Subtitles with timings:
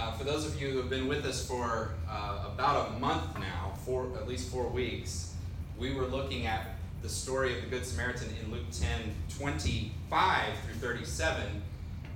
[0.00, 3.38] Uh, for those of you who have been with us for uh, about a month
[3.38, 5.34] now, for at least four weeks,
[5.78, 8.88] we were looking at the story of the Good Samaritan in Luke 10
[9.36, 11.62] 25 through 37.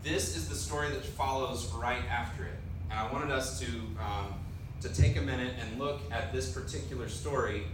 [0.02, 2.54] This is the story that follows right after it.
[2.90, 3.66] And I wanted us to,
[4.00, 4.32] um,
[4.80, 7.64] to take a minute and look at this particular story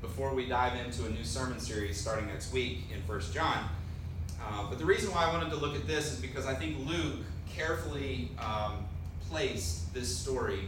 [0.00, 3.68] before we dive into a new sermon series starting next week in First John.
[4.40, 6.86] Uh, but the reason why I wanted to look at this is because I think
[6.86, 7.16] Luke
[7.48, 8.84] carefully um,
[9.30, 10.60] placed this story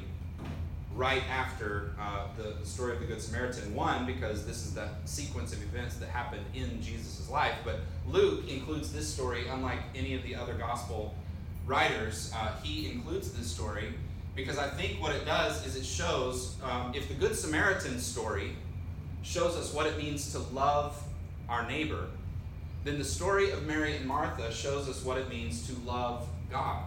[0.95, 3.75] right after uh, the story of the Good Samaritan.
[3.75, 7.77] One, because this is the sequence of events that happened in Jesus' life, but
[8.07, 11.15] Luke includes this story, unlike any of the other gospel
[11.67, 12.33] writers.
[12.35, 13.95] Uh, he includes this story
[14.35, 18.57] because I think what it does is it shows um, if the Good Samaritan story
[19.23, 21.01] shows us what it means to love
[21.49, 22.07] our neighbor,
[22.85, 26.83] then the story of Mary and Martha shows us what it means to love God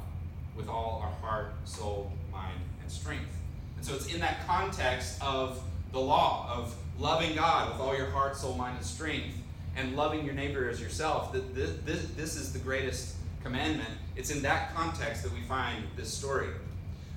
[0.56, 3.38] with all our heart, soul, mind, and strength.
[3.78, 8.10] And so it's in that context of the law, of loving God with all your
[8.10, 9.36] heart, soul, mind, and strength,
[9.76, 13.90] and loving your neighbor as yourself, that this, this, this is the greatest commandment.
[14.16, 16.50] It's in that context that we find this story.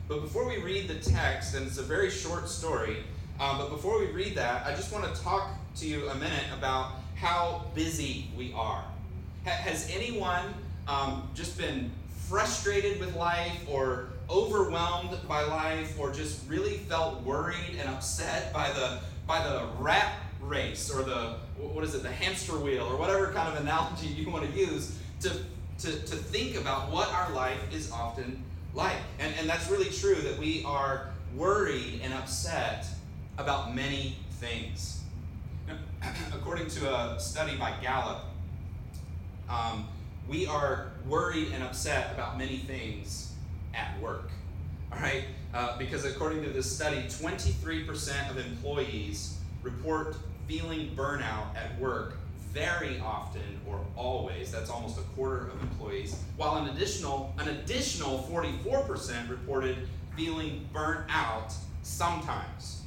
[0.09, 2.99] But before we read the text, and it's a very short story,
[3.41, 6.45] um, but before we read that, I just want to talk to you a minute
[6.57, 8.85] about how busy we are.
[9.45, 10.55] has anyone
[10.87, 11.91] um, just been
[12.29, 18.71] frustrated with life or overwhelmed by life or just really felt worried and upset by
[18.73, 23.33] the by the rat race or the what is it the hamster wheel or whatever
[23.33, 25.31] kind of analogy you want to use to
[25.79, 28.43] to, to think about what our life is often
[28.75, 28.97] like.
[29.19, 32.87] And, and that's really true that we are worried and upset
[33.39, 35.03] about many things.
[35.67, 35.77] Now,
[36.35, 38.25] according to a study by gallup
[39.49, 39.89] um,
[40.29, 43.33] we are worried and upset about many things
[43.75, 44.31] at work.
[44.93, 45.25] All right?
[45.53, 52.17] Uh, because according to this study, 23% of employees report feeling burnout at work
[52.53, 54.51] very often or always.
[54.53, 56.17] That's almost a quarter of employees.
[56.37, 61.53] While an additional an additional 44% reported feeling burnt out
[61.83, 62.83] sometimes.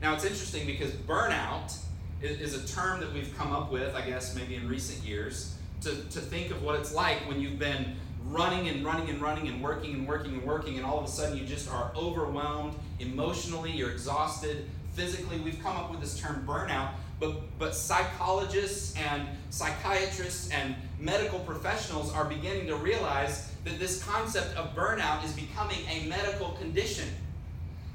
[0.00, 1.76] Now it's interesting because burnout
[2.22, 5.55] is, is a term that we've come up with, I guess, maybe in recent years
[5.82, 9.48] to, to think of what it's like when you've been running and running and running
[9.48, 12.74] and working and working and working, and all of a sudden you just are overwhelmed
[12.98, 15.38] emotionally, you're exhausted physically.
[15.38, 22.12] We've come up with this term burnout, but, but psychologists and psychiatrists and medical professionals
[22.12, 27.08] are beginning to realize that this concept of burnout is becoming a medical condition.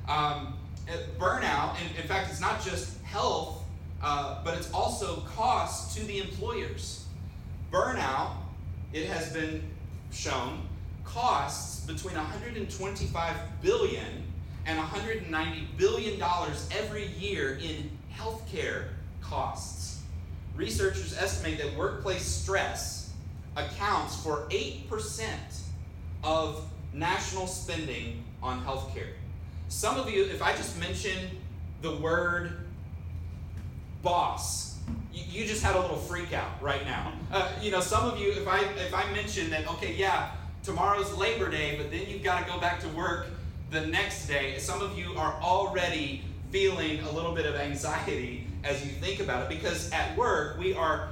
[0.07, 0.55] Um,
[1.17, 3.63] burnout, in, in fact, it's not just health,
[4.01, 7.00] uh, but it's also cost to the employers.
[7.71, 8.33] Burnout,
[8.91, 9.63] it has been
[10.11, 10.67] shown,
[11.05, 14.05] costs between 125 billion
[14.65, 18.89] and 190 billion dollars every year in healthcare
[19.21, 20.01] costs.
[20.55, 23.13] Researchers estimate that workplace stress
[23.55, 25.25] accounts for 8%
[26.23, 29.13] of national spending on healthcare.
[29.69, 31.37] Some of you, if I just mention
[31.81, 32.65] the word
[34.03, 34.77] boss,
[35.13, 37.13] you, just had a little freak out right now.
[37.31, 40.31] Uh, you know, some of you, if I if I mention that, okay, yeah,
[40.63, 43.27] tomorrow's Labor Day, but then you've got to go back to work
[43.69, 44.57] the next day.
[44.57, 49.43] Some of you are already feeling a little bit of anxiety as you think about
[49.43, 51.09] it because at work we are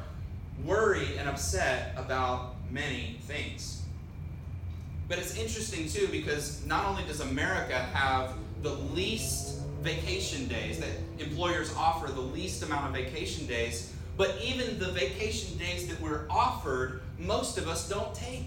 [0.66, 3.84] worried and upset about many things.
[5.08, 10.90] But it's interesting too because not only does America have the least vacation days, that
[11.20, 16.26] employers offer the least amount of vacation days, but even the vacation days that we're
[16.30, 18.46] offered, most of us don't take.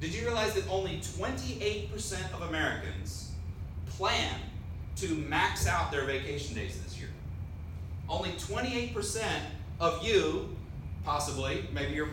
[0.00, 3.30] Did you realize that only 28% of Americans
[3.86, 4.34] plan
[4.96, 7.08] to max out their vacation days this year?
[8.08, 9.22] Only 28%
[9.78, 10.56] of you,
[11.04, 12.10] possibly, maybe you're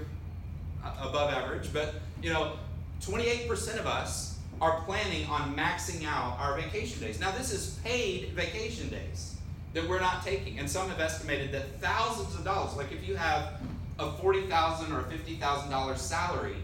[1.02, 2.54] above average, but you know,
[3.02, 7.20] 28% of us are planning on maxing out our vacation days.
[7.20, 9.36] Now, this is paid vacation days
[9.74, 10.60] that we're not taking.
[10.60, 13.62] And some have estimated that thousands of dollars, like if you have
[14.00, 16.56] a 40,000 or $50,000 salary,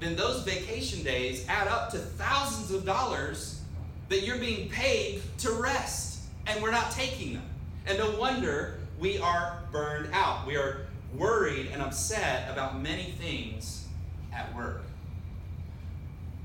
[0.00, 3.60] then those vacation days add up to thousands of dollars
[4.08, 7.48] that you're being paid to rest, and we're not taking them.
[7.86, 10.46] And no wonder we are burned out.
[10.46, 10.86] We are
[11.16, 13.86] worried and upset about many things
[14.34, 14.82] at work.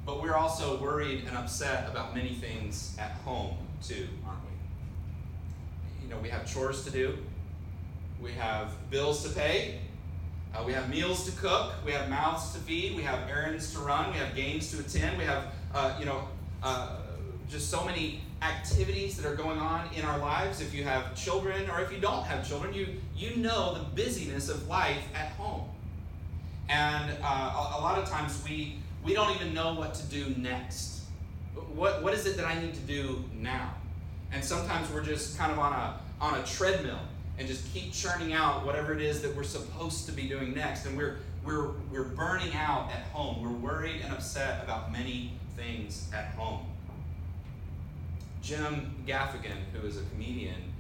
[0.08, 6.06] But we're also worried and upset about many things at home, too, aren't we?
[6.06, 7.18] You know, we have chores to do,
[8.22, 9.80] we have bills to pay,
[10.56, 13.80] uh, we have meals to cook, we have mouths to feed, we have errands to
[13.80, 16.26] run, we have games to attend, we have, uh, you know,
[16.64, 16.96] uh,
[17.50, 20.62] just so many activities that are going on in our lives.
[20.62, 24.48] If you have children or if you don't have children, you, you know the busyness
[24.48, 25.68] of life at home.
[26.70, 28.78] And uh, a, a lot of times we,
[29.08, 31.04] we don't even know what to do next.
[31.74, 33.74] What, what is it that I need to do now?
[34.34, 37.00] And sometimes we're just kind of on a, on a treadmill
[37.38, 40.86] and just keep churning out whatever it is that we're supposed to be doing next.
[40.86, 43.42] And we're, we're, we're burning out at home.
[43.42, 46.66] We're worried and upset about many things at home.
[48.42, 50.74] Jim Gaffigan, who is a comedian,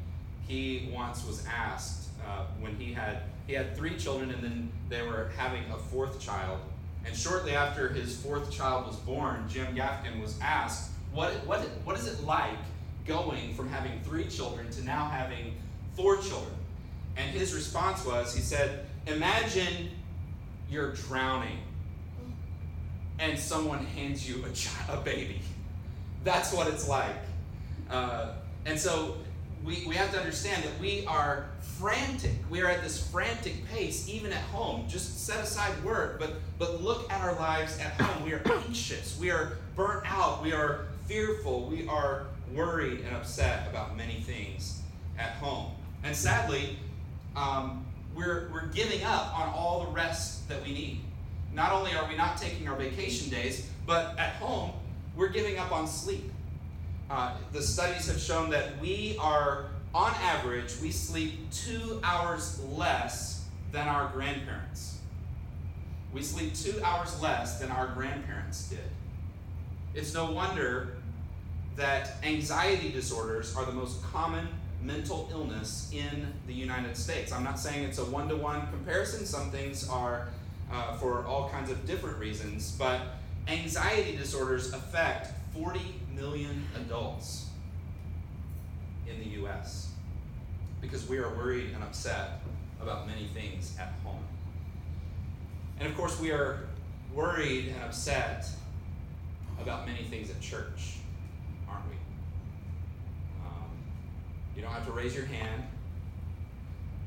[0.49, 5.01] he once was asked uh, when he had he had three children and then they
[5.01, 6.59] were having a fourth child.
[7.05, 11.97] And shortly after his fourth child was born, Jim Gaffigan was asked, what, what, what
[11.97, 12.57] is it like
[13.05, 15.55] going from having three children to now having
[15.95, 16.53] four children?
[17.15, 19.89] And his response was, he said, Imagine
[20.69, 21.59] you're drowning
[23.19, 25.41] and someone hands you a, child, a baby.
[26.23, 27.15] That's what it's like.
[27.89, 28.33] Uh,
[28.65, 29.17] and so
[29.63, 32.31] we, we have to understand that we are frantic.
[32.49, 34.85] We are at this frantic pace, even at home.
[34.87, 38.25] Just set aside work, but, but look at our lives at home.
[38.25, 39.17] We are anxious.
[39.19, 40.41] We are burnt out.
[40.43, 41.67] We are fearful.
[41.67, 44.81] We are worried and upset about many things
[45.17, 45.71] at home.
[46.03, 46.77] And sadly,
[47.35, 47.85] um,
[48.15, 51.01] we're, we're giving up on all the rest that we need.
[51.53, 54.71] Not only are we not taking our vacation days, but at home,
[55.15, 56.31] we're giving up on sleep.
[57.09, 63.45] Uh, the studies have shown that we are, on average, we sleep two hours less
[63.71, 64.99] than our grandparents.
[66.13, 68.79] We sleep two hours less than our grandparents did.
[69.93, 70.97] It's no wonder
[71.75, 74.47] that anxiety disorders are the most common
[74.81, 77.31] mental illness in the United States.
[77.31, 80.29] I'm not saying it's a one to one comparison, some things are
[80.71, 83.01] uh, for all kinds of different reasons, but
[83.47, 85.79] anxiety disorders affect 40
[86.15, 87.46] million adults
[89.09, 89.91] in the U.S.
[90.81, 92.41] because we are worried and upset
[92.81, 94.23] about many things at home.
[95.79, 96.67] And of course, we are
[97.13, 98.47] worried and upset
[99.61, 100.97] about many things at church,
[101.69, 101.95] aren't we?
[103.45, 103.71] Um,
[104.55, 105.63] you don't have to raise your hand,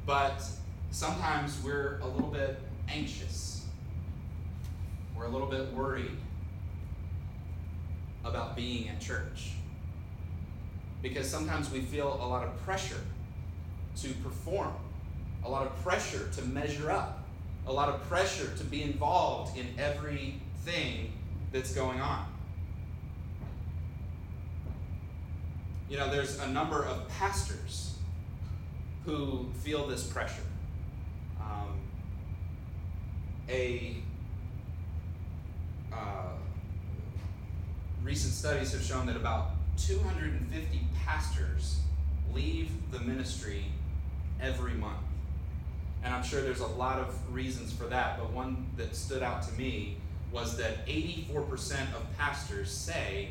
[0.07, 0.43] but
[0.91, 2.59] sometimes we're a little bit
[2.89, 3.67] anxious.
[5.17, 6.17] We're a little bit worried
[8.25, 9.53] about being at church.
[11.03, 13.01] Because sometimes we feel a lot of pressure
[14.03, 14.75] to perform,
[15.45, 17.25] a lot of pressure to measure up,
[17.67, 21.13] a lot of pressure to be involved in everything
[21.53, 22.27] that's going on.
[25.89, 27.95] You know, there's a number of pastors
[29.05, 30.43] who feel this pressure.
[31.41, 31.81] Um,
[33.49, 33.97] a
[35.93, 36.29] uh,
[38.05, 39.51] recent studies have shown that about
[39.87, 41.81] 250 pastors
[42.33, 43.67] leave the ministry
[44.41, 44.99] every month.
[46.03, 49.43] And I'm sure there's a lot of reasons for that, but one that stood out
[49.43, 49.97] to me
[50.33, 53.31] was that 84% of pastors say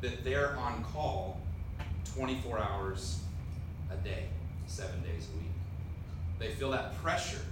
[0.00, 1.40] that they're on call
[2.14, 3.20] 24 hours
[3.90, 4.24] a day,
[4.66, 5.50] seven days a week.
[6.38, 7.42] They feel that pressure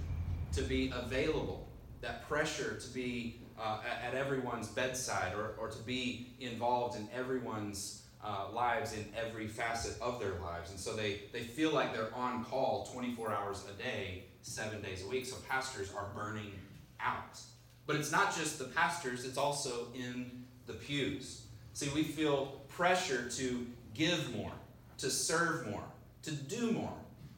[0.53, 1.67] to be available,
[2.01, 8.01] that pressure to be uh, at, everyone's bedside or, or to be involved in everyone's
[8.23, 10.71] uh, lives in every facet of their lives.
[10.71, 15.03] And so they, they feel like they're on call 24 hours a day, seven days
[15.03, 15.25] a week.
[15.25, 16.51] So pastors are burning
[16.99, 17.39] out.
[17.85, 21.45] But it's not just the pastors, it's also in the pews.
[21.73, 24.51] See, we feel pressure to give more,
[24.97, 25.83] to serve more,
[26.23, 26.93] to do more,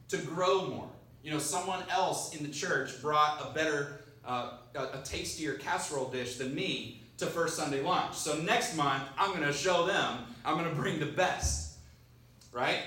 [0.10, 0.90] to grow more.
[1.22, 6.10] You know, someone else in the church brought a better uh, a, a tastier casserole
[6.10, 8.16] dish than me to First Sunday lunch.
[8.16, 11.78] So next month, I'm going to show them, I'm going to bring the best.
[12.52, 12.82] Right?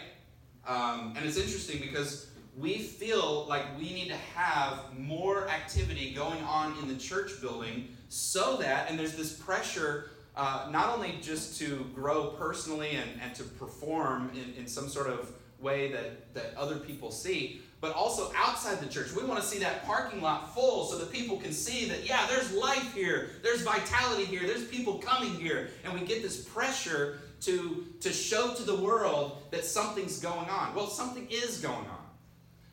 [0.67, 6.43] Um, and it's interesting because we feel like we need to have more activity going
[6.43, 11.59] on in the church building so that, and there's this pressure uh, not only just
[11.59, 16.55] to grow personally and, and to perform in, in some sort of way that, that
[16.57, 19.15] other people see, but also outside the church.
[19.15, 22.27] We want to see that parking lot full so that people can see that, yeah,
[22.29, 25.71] there's life here, there's vitality here, there's people coming here.
[25.85, 30.75] And we get this pressure to, to show to the world that something's going on.
[30.75, 32.07] Well, something is going on.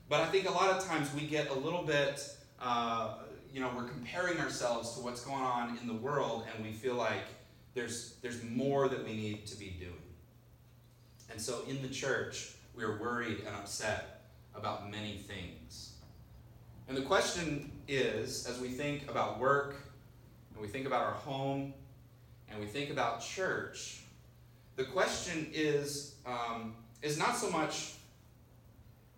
[0.10, 2.30] But I think a lot of times we get a little bit,
[2.62, 3.16] uh,
[3.54, 6.96] you know, we're comparing ourselves to what's going on in the world and we feel
[6.96, 7.24] like
[7.76, 9.94] there's, there's more that we need to be doing.
[11.30, 14.17] And so in the church, we are worried and upset
[14.58, 15.94] about many things.
[16.88, 19.76] And the question is as we think about work,
[20.54, 21.74] and we think about our home,
[22.50, 24.02] and we think about church,
[24.76, 27.94] the question is um, is not so much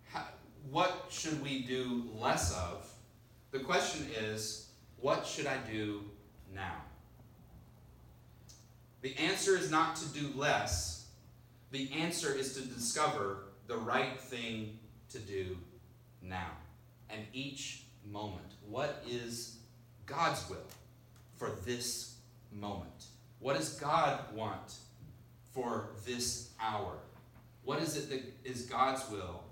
[0.08, 0.24] how,
[0.70, 2.86] what should we do less of.
[3.52, 4.68] The question is,
[5.00, 6.02] what should I do
[6.54, 6.76] now?
[9.02, 11.06] The answer is not to do less.
[11.70, 14.78] The answer is to discover the right thing
[15.10, 15.56] to do
[16.22, 16.50] now
[17.08, 18.54] and each moment.
[18.68, 19.58] What is
[20.06, 20.58] God's will
[21.36, 22.16] for this
[22.52, 23.06] moment?
[23.38, 24.74] What does God want
[25.52, 26.98] for this hour?
[27.64, 29.42] What is it that is God's will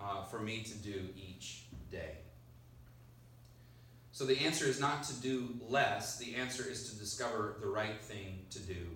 [0.00, 2.16] uh, for me to do each day?
[4.12, 8.00] So the answer is not to do less, the answer is to discover the right
[8.02, 8.86] thing to do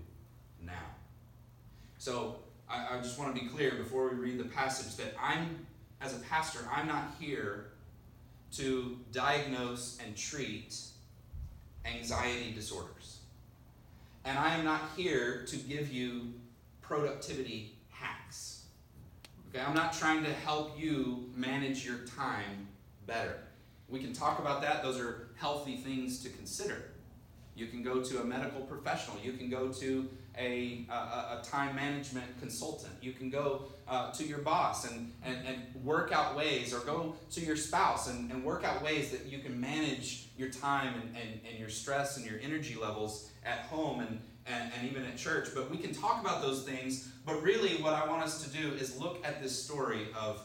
[0.62, 0.84] now.
[1.98, 5.66] So I, I just want to be clear before we read the passage that I'm,
[6.04, 7.70] as a pastor, I'm not here
[8.52, 10.76] to diagnose and treat
[11.84, 13.20] anxiety disorders.
[14.24, 16.34] And I am not here to give you
[16.82, 18.64] productivity hacks.
[19.48, 22.68] Okay, I'm not trying to help you manage your time
[23.06, 23.38] better.
[23.88, 24.82] We can talk about that.
[24.82, 26.90] Those are healthy things to consider.
[27.54, 29.16] You can go to a medical professional.
[29.22, 32.92] You can go to a, a, a time management consultant.
[33.00, 37.14] You can go uh, to your boss and, and, and work out ways, or go
[37.32, 41.16] to your spouse and, and work out ways that you can manage your time and,
[41.16, 45.16] and, and your stress and your energy levels at home and, and, and even at
[45.16, 45.48] church.
[45.54, 47.10] But we can talk about those things.
[47.26, 50.40] But really, what I want us to do is look at this story of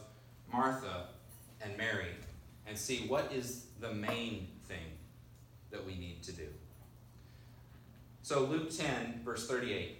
[0.52, 1.08] Martha
[1.62, 2.08] and Mary
[2.66, 4.78] and see what is the main thing
[5.70, 6.46] that we need to do.
[8.22, 9.99] So, Luke 10, verse 38.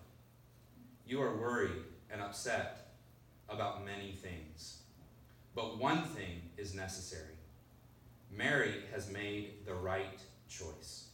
[1.11, 2.93] you are worried and upset
[3.49, 4.77] about many things,
[5.53, 7.35] but one thing is necessary.
[8.31, 11.07] Mary has made the right choice,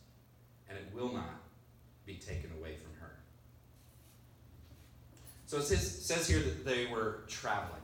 [0.70, 1.42] and it will not
[2.06, 3.16] be taken away from her.
[5.48, 7.82] So it says, here that they were traveling.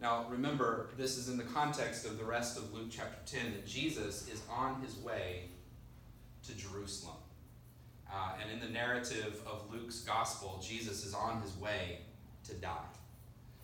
[0.00, 3.66] Now, remember, this is in the context of the rest of Luke chapter 10 that
[3.66, 5.48] Jesus is on his way
[6.46, 7.16] to Jerusalem.
[8.12, 12.00] Uh, and in the narrative of Luke's gospel, Jesus is on his way
[12.44, 12.76] to die.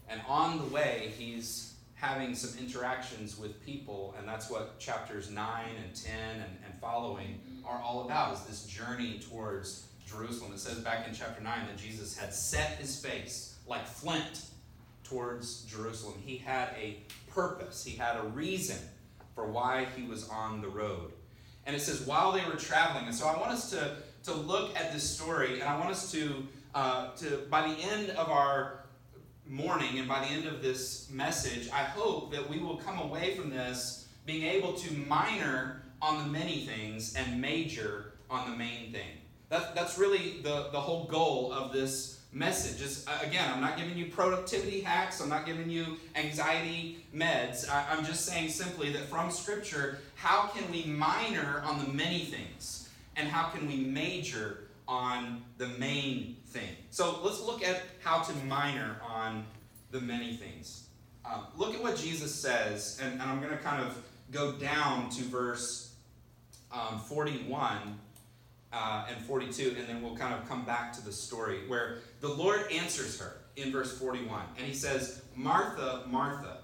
[0.09, 5.65] And on the way, he's having some interactions with people, and that's what chapters 9
[5.85, 10.53] and 10 and, and following are all about, is this journey towards Jerusalem.
[10.53, 14.47] It says back in chapter 9 that Jesus had set his face like flint
[15.05, 16.15] towards Jerusalem.
[16.25, 18.79] He had a purpose, he had a reason
[19.35, 21.13] for why he was on the road.
[21.67, 23.97] And it says, while they were traveling, and so I want us to,
[24.29, 28.11] to look at this story, and I want us to, uh, to, by the end
[28.11, 28.85] of our
[29.47, 33.35] morning and by the end of this message, I hope that we will come away
[33.35, 38.93] from this being able to minor on the many things and major on the main
[38.93, 39.17] thing.
[39.49, 42.83] That, that's really the, the whole goal of this message.
[42.83, 45.19] Is uh, again i'm not giving you productivity hacks.
[45.23, 47.67] I'm not giving you anxiety meds.
[47.71, 52.27] I, i'm just saying simply that from scripture how can we minor on the many
[52.27, 52.88] things
[53.19, 58.33] and how can we major on the main thing so let's look at how to
[58.47, 59.45] minor on
[59.91, 60.89] the many things
[61.25, 65.11] um, look at what jesus says and, and i'm going to kind of go down
[65.11, 65.89] to verse
[66.73, 67.99] um, 41
[68.73, 72.29] uh, and 42, and then we'll kind of come back to the story where the
[72.29, 74.43] Lord answers her in verse 41.
[74.57, 76.59] And he says, Martha, Martha,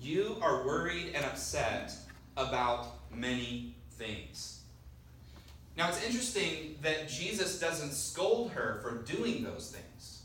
[0.00, 1.92] you are worried and upset
[2.36, 4.55] about many things.
[5.76, 10.22] Now it's interesting that Jesus doesn't scold her for doing those things.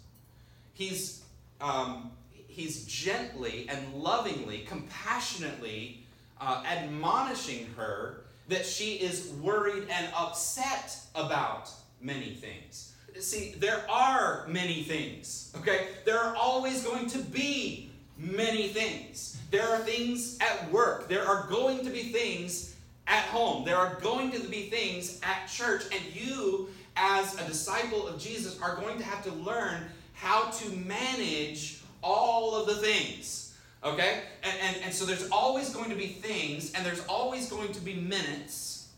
[0.73, 1.23] He's,
[1.59, 2.11] um,
[2.47, 6.03] he's gently and lovingly, compassionately
[6.39, 11.69] uh, admonishing her that she is worried and upset about
[12.01, 12.93] many things.
[13.19, 15.87] See, there are many things, okay?
[16.05, 19.37] There are always going to be many things.
[19.51, 22.70] There are things at work, there are going to be things
[23.07, 28.07] at home, there are going to be things at church, and you, as a disciple
[28.07, 33.41] of Jesus, are going to have to learn how to manage all of the things
[33.83, 34.21] Okay?
[34.43, 37.81] And, and, and so there's always going to be things, and there's always going to
[37.81, 38.89] be minutes,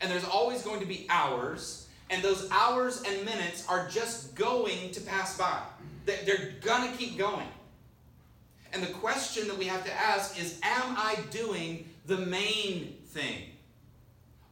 [0.00, 4.90] and there's always going to be hours, and those hours and minutes are just going
[4.92, 5.60] to pass by.
[6.06, 7.46] They're going to keep going.
[8.72, 13.44] And the question that we have to ask is Am I doing the main thing?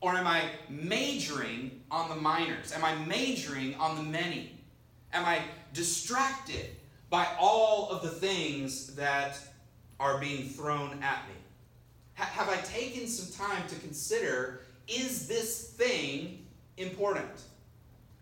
[0.00, 2.72] Or am I majoring on the minors?
[2.72, 4.52] Am I majoring on the many?
[5.12, 5.40] Am I
[5.72, 6.76] distracted
[7.10, 9.38] by all of the things that
[9.98, 11.34] are being thrown at me?
[12.14, 16.46] Ha- have I taken some time to consider is this thing
[16.76, 17.42] important?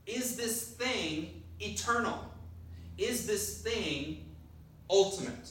[0.06, 2.18] Is this thing eternal?
[2.98, 4.24] Is this thing
[4.90, 5.50] ultimate?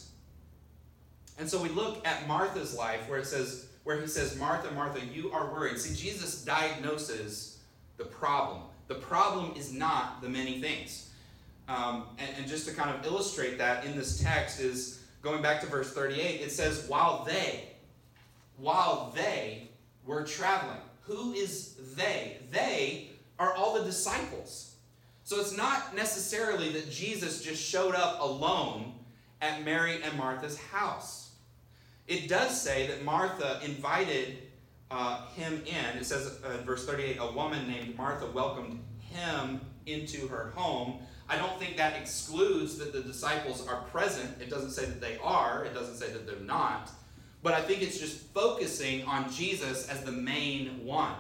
[1.38, 5.00] And so we look at Martha's life where it says, where he says, Martha, Martha,
[5.06, 5.78] you are worried.
[5.78, 7.60] See, Jesus diagnoses
[7.98, 8.64] the problem.
[8.88, 11.12] The problem is not the many things.
[11.70, 15.62] Um, and, and just to kind of illustrate that in this text is going back
[15.62, 17.70] to verse 38, it says, while they,
[18.58, 19.70] while they
[20.06, 20.82] were traveling.
[21.02, 22.38] Who is they?
[22.52, 24.76] They are all the disciples.
[25.24, 28.94] So it's not necessarily that Jesus just showed up alone
[29.42, 31.25] at Mary and Martha's house.
[32.08, 34.38] It does say that Martha invited
[34.92, 35.98] uh, him in.
[35.98, 41.00] It says uh, in verse 38 a woman named Martha welcomed him into her home.
[41.28, 44.40] I don't think that excludes that the disciples are present.
[44.40, 46.92] It doesn't say that they are, it doesn't say that they're not.
[47.42, 51.16] But I think it's just focusing on Jesus as the main one.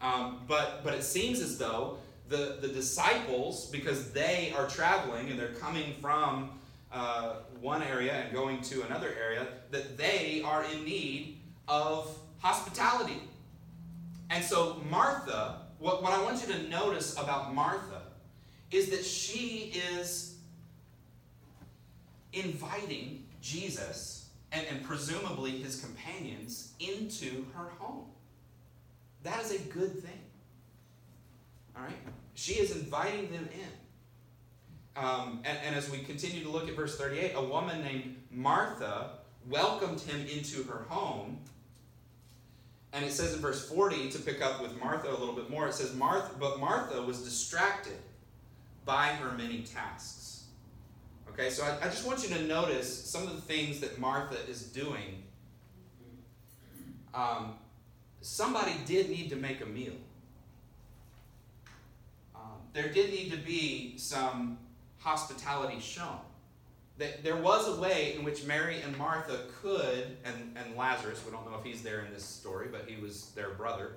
[0.00, 1.98] Um, but, but it seems as though
[2.28, 6.58] the, the disciples, because they are traveling and they're coming from
[6.92, 13.20] uh, one area and going to another area, that they are in need of hospitality.
[14.30, 18.02] And so, Martha, what, what I want you to notice about Martha
[18.70, 20.36] is that she is
[22.32, 28.06] inviting Jesus and, and presumably his companions into her home.
[29.22, 30.20] That is a good thing.
[31.76, 31.96] All right?
[32.34, 33.68] She is inviting them in.
[34.96, 39.10] Um, and, and as we continue to look at verse 38, a woman named Martha
[39.48, 41.38] welcomed him into her home.
[42.92, 45.66] And it says in verse 40, to pick up with Martha a little bit more,
[45.66, 47.96] it says, Martha, but Martha was distracted
[48.84, 50.44] by her many tasks.
[51.30, 54.36] Okay, so I, I just want you to notice some of the things that Martha
[54.50, 55.22] is doing.
[57.14, 57.54] Um,
[58.20, 59.94] somebody did need to make a meal.
[62.34, 64.58] Um, there did need to be some
[65.02, 66.18] hospitality shown.
[66.98, 71.32] That there was a way in which Mary and Martha could, and, and Lazarus, we
[71.32, 73.92] don't know if he's there in this story, but he was their brother,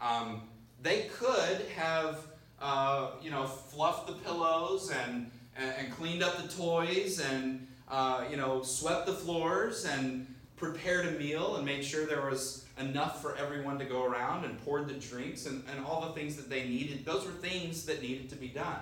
[0.00, 0.42] um,
[0.82, 2.26] they could have,
[2.60, 8.24] uh, you know, fluffed the pillows and, and, and cleaned up the toys and, uh,
[8.30, 13.22] you know, swept the floors and prepared a meal and made sure there was enough
[13.22, 16.48] for everyone to go around and poured the drinks and, and all the things that
[16.50, 17.04] they needed.
[17.04, 18.80] Those were things that needed to be done.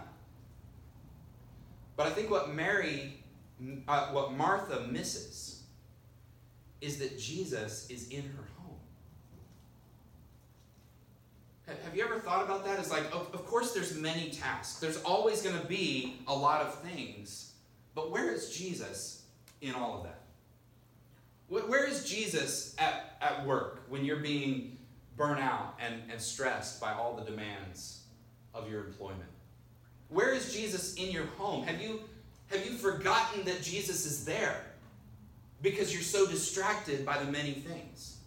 [1.98, 3.12] But I think what Mary,
[3.88, 5.64] uh, what Martha misses
[6.80, 8.76] is that Jesus is in her home.
[11.66, 12.78] Have you ever thought about that?
[12.78, 14.78] It's like, of, course, there's many tasks.
[14.78, 17.54] There's always going to be a lot of things.
[17.96, 19.24] But where is Jesus
[19.60, 20.20] in all of that?
[21.48, 24.78] Where is Jesus at, at work when you're being
[25.16, 28.04] burnt out and, and stressed by all the demands
[28.54, 29.30] of your employment?
[30.08, 31.64] Where is Jesus in your home?
[31.64, 32.00] Have you,
[32.50, 34.64] have you forgotten that Jesus is there
[35.62, 38.18] because you're so distracted by the many things?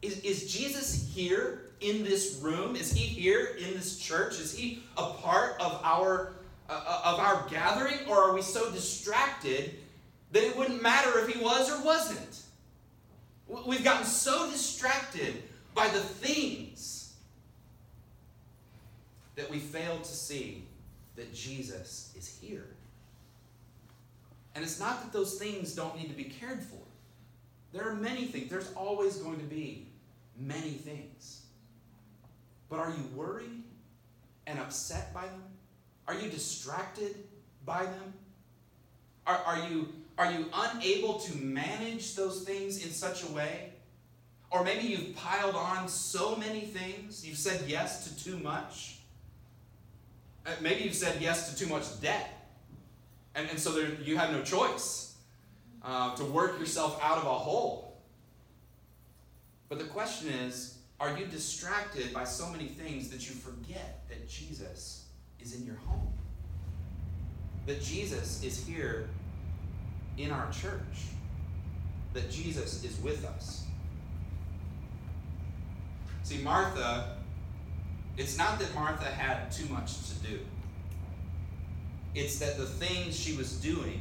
[0.00, 2.76] Is, is Jesus here in this room?
[2.76, 4.40] Is he here in this church?
[4.40, 6.34] Is he a part of our,
[6.68, 7.98] uh, of our gathering?
[8.08, 9.76] Or are we so distracted
[10.32, 12.40] that it wouldn't matter if he was or wasn't.
[13.66, 15.42] We've gotten so distracted
[15.74, 17.01] by the things
[19.36, 20.66] that we fail to see
[21.16, 22.66] that Jesus is here.
[24.54, 26.82] And it's not that those things don't need to be cared for.
[27.72, 28.50] There are many things.
[28.50, 29.86] There's always going to be
[30.38, 31.42] many things.
[32.68, 33.62] But are you worried
[34.46, 35.42] and upset by them?
[36.06, 37.16] Are you distracted
[37.64, 38.12] by them?
[39.26, 43.72] Are, are you are you unable to manage those things in such a way?
[44.50, 48.98] Or maybe you've piled on so many things, you've said yes to too much.
[50.44, 52.28] Uh, maybe you've said yes to too much debt.
[53.34, 55.16] And, and so there, you have no choice
[55.82, 58.00] uh, to work yourself out of a hole.
[59.68, 64.28] But the question is are you distracted by so many things that you forget that
[64.28, 65.06] Jesus
[65.40, 66.12] is in your home?
[67.66, 69.08] That Jesus is here
[70.16, 71.12] in our church
[72.12, 73.64] that Jesus is with us.
[76.22, 77.16] See, Martha,
[78.16, 80.40] it's not that Martha had too much to do.
[82.14, 84.00] It's that the things she was doing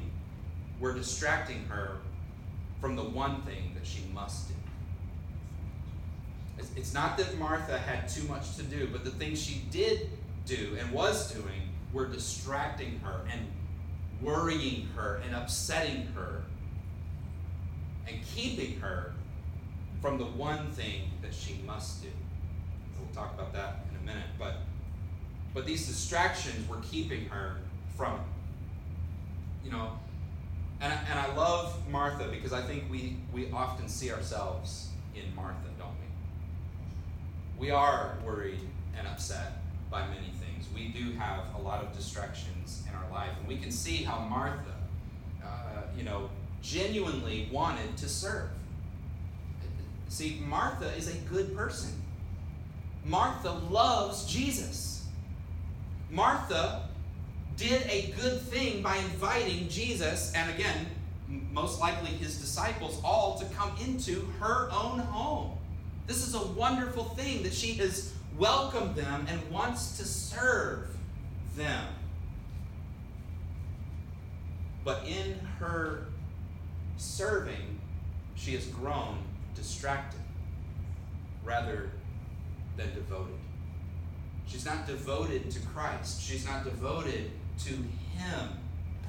[0.80, 1.98] were distracting her
[2.82, 4.56] from the one thing that she must do.
[6.76, 10.10] It's, not that Martha had too much to do, but the things she did
[10.46, 13.48] do and was doing were distracting her and
[14.22, 16.44] worrying her and upsetting her
[18.08, 19.14] and keeping her
[20.02, 22.10] from the one thing that she must do.
[23.00, 24.56] We'll talk about that a minute, but
[25.54, 27.58] but these distractions were keeping her
[27.98, 29.66] from it.
[29.66, 29.92] You know,
[30.82, 35.68] and, and I love Martha because I think we, we often see ourselves in Martha,
[35.78, 37.68] don't we?
[37.68, 38.60] We are worried
[38.98, 39.62] and upset
[39.92, 40.68] by many things.
[40.74, 44.20] We do have a lot of distractions in our life, and we can see how
[44.20, 44.74] Martha,
[45.44, 46.30] uh, you know,
[46.64, 48.50] genuinely wanted to serve.
[50.08, 51.92] See, Martha is a good person.
[53.06, 55.06] Martha loves Jesus.
[56.10, 56.90] Martha
[57.58, 60.88] did a good thing by inviting Jesus, and again,
[61.52, 65.58] most likely his disciples, all to come into her own home.
[66.08, 70.90] This is a wonderful thing that she has welcomed them and wants to serve
[71.56, 71.86] them.
[74.84, 76.06] But in her
[76.98, 77.80] serving,
[78.36, 79.20] she has grown
[79.56, 80.20] distracted
[81.44, 81.92] rather
[82.78, 83.36] than devoted.
[84.48, 86.22] She's not devoted to Christ.
[86.22, 87.32] She's not devoted
[87.66, 88.50] to Him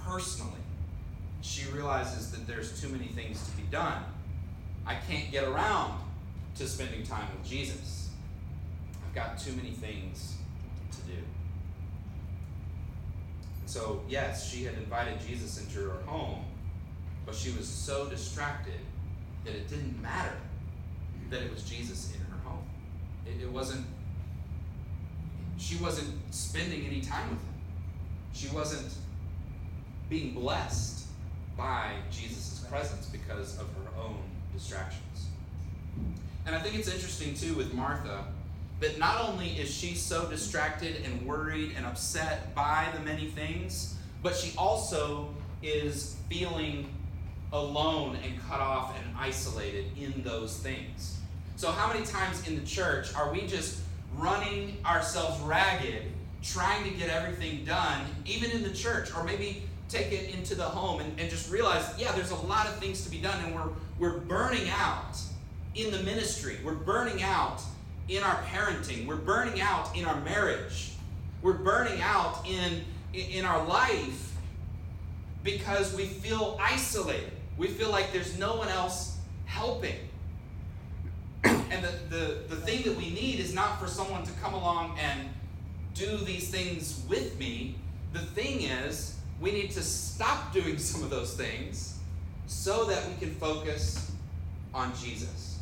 [0.05, 0.53] personally.
[1.41, 4.05] She realizes that there's too many things to be done.
[4.87, 6.01] I can't get around
[6.57, 8.11] to spending time with Jesus.
[9.05, 10.37] I've got too many things
[10.93, 11.19] to do.
[13.61, 16.45] And So, yes, she had invited Jesus into her home,
[17.27, 18.81] but she was so distracted
[19.45, 20.37] that it didn't matter
[21.31, 22.22] that it was Jesus in.
[23.33, 23.87] It, it wasn't,
[25.59, 27.49] she wasn't spending any time with him.
[28.33, 28.93] She wasn't
[30.09, 31.07] being blessed
[31.57, 34.19] by Jesus' presence because of her own
[34.53, 35.27] distractions.
[36.47, 38.25] And I think it's interesting too with Martha
[38.81, 43.95] that not only is she so distracted and worried and upset by the many things,
[44.23, 45.29] but she also
[45.63, 46.89] is feeling
[47.53, 51.19] alone and cut off and isolated in those things.
[51.57, 53.81] So, how many times in the church are we just
[54.17, 56.03] running ourselves ragged
[56.43, 60.65] trying to get everything done, even in the church, or maybe take it into the
[60.65, 63.55] home and, and just realize, yeah, there's a lot of things to be done, and
[63.55, 65.17] we're, we're burning out
[65.75, 66.59] in the ministry.
[66.65, 67.61] We're burning out
[68.09, 69.07] in our parenting.
[69.07, 70.93] We're burning out in our marriage.
[71.43, 72.83] We're burning out in,
[73.15, 74.35] in our life
[75.45, 77.33] because we feel isolated.
[77.57, 79.97] We feel like there's no one else helping.
[81.45, 84.99] And the, the, the thing that we need is not for someone to come along
[84.99, 85.29] and
[85.95, 87.77] do these things with me.
[88.13, 91.99] The thing is, we need to stop doing some of those things
[92.47, 94.13] so that we can focus
[94.75, 95.59] on Jesus.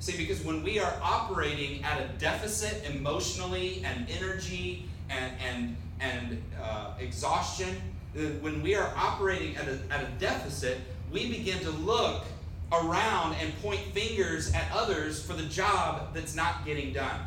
[0.00, 6.42] See, because when we are operating at a deficit emotionally and energy and, and, and
[6.62, 7.76] uh, exhaustion,
[8.16, 10.78] uh, when we are operating at a, at a deficit,
[11.10, 12.24] we begin to look
[12.72, 17.20] around and point fingers at others for the job that's not getting done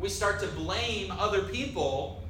[0.00, 2.22] we start to blame other people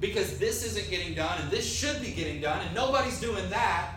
[0.00, 3.94] because this isn't getting done and this should be getting done and nobody's doing that.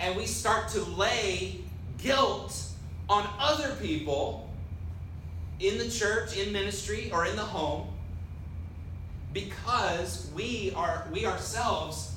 [0.00, 1.60] And we start to lay
[1.98, 2.60] guilt
[3.08, 4.50] on other people
[5.60, 7.88] in the church, in ministry, or in the home
[9.32, 12.16] because we are we ourselves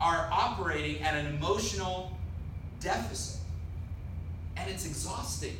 [0.00, 2.10] are operating at an emotional
[2.80, 3.40] deficit.
[4.56, 5.56] And it's exhausting.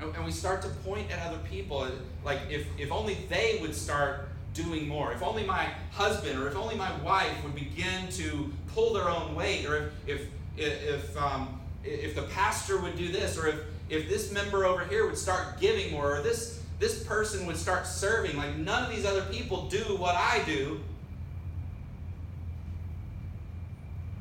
[0.00, 1.88] And we start to point at other people,
[2.24, 6.56] like if, if only they would start doing more, if only my husband or if
[6.56, 10.22] only my wife would begin to pull their own weight, or if,
[10.56, 13.56] if, if, um, if the pastor would do this, or if,
[13.88, 17.86] if this member over here would start giving more, or this, this person would start
[17.86, 20.80] serving, like none of these other people do what I do.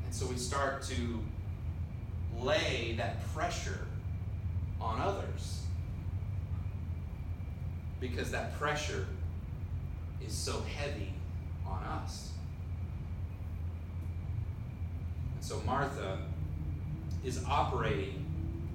[0.06, 1.20] And so we start to
[2.42, 3.80] lay that pressure
[4.80, 5.62] on others
[8.00, 9.08] because that pressure
[10.26, 11.14] is so heavy
[11.66, 12.32] on us.
[15.36, 16.20] And so Martha
[17.24, 18.26] is operating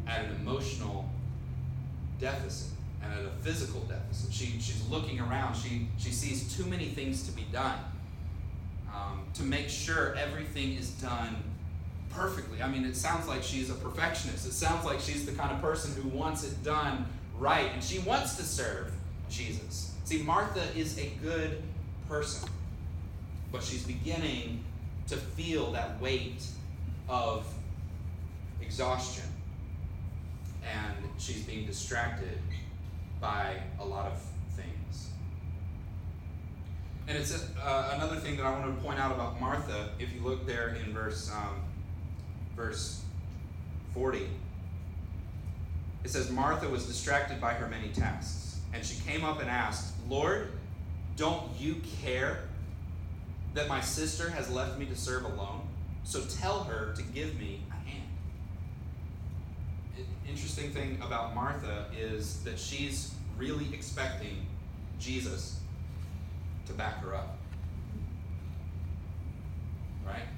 [0.07, 1.09] at an emotional
[2.21, 2.73] deficit
[3.03, 4.33] and at a physical deficit.
[4.33, 5.55] She, she's looking around.
[5.57, 7.79] She, she sees too many things to be done
[8.95, 11.37] um, to make sure everything is done
[12.15, 12.63] perfectly.
[12.63, 14.47] I mean, it sounds like she's a perfectionist.
[14.47, 17.07] It sounds like she's the kind of person who wants it done
[17.39, 17.71] right.
[17.73, 18.93] And she wants to serve.
[19.29, 19.95] Jesus.
[20.05, 21.63] See, Martha is a good
[22.09, 22.49] person.
[23.51, 24.65] but she's beginning
[25.09, 26.43] to feel that weight
[27.09, 27.47] of
[28.61, 29.25] exhaustion.
[30.63, 32.39] And she's being distracted
[33.21, 34.19] by a lot of
[34.57, 35.09] things.
[37.09, 39.91] And it's a, uh, another thing that I want to point out about Martha.
[39.99, 41.57] If you look there in verse um,
[42.63, 43.03] verse
[43.95, 44.29] 40,
[46.05, 49.95] it says Martha was distracted by her many tasks, and she came up and asked,
[50.09, 50.53] "Lord,
[51.17, 52.49] don't you care
[53.55, 55.69] that my sister has left me to serve alone?
[56.05, 58.09] So tell her to give me a hand."
[60.27, 64.47] Interesting thing about Martha is that she's really expecting
[64.99, 65.61] Jesus
[66.67, 67.37] to back her up.
[70.07, 70.29] Right?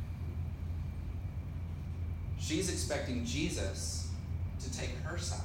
[2.46, 4.08] She's expecting Jesus
[4.60, 5.40] to take her side.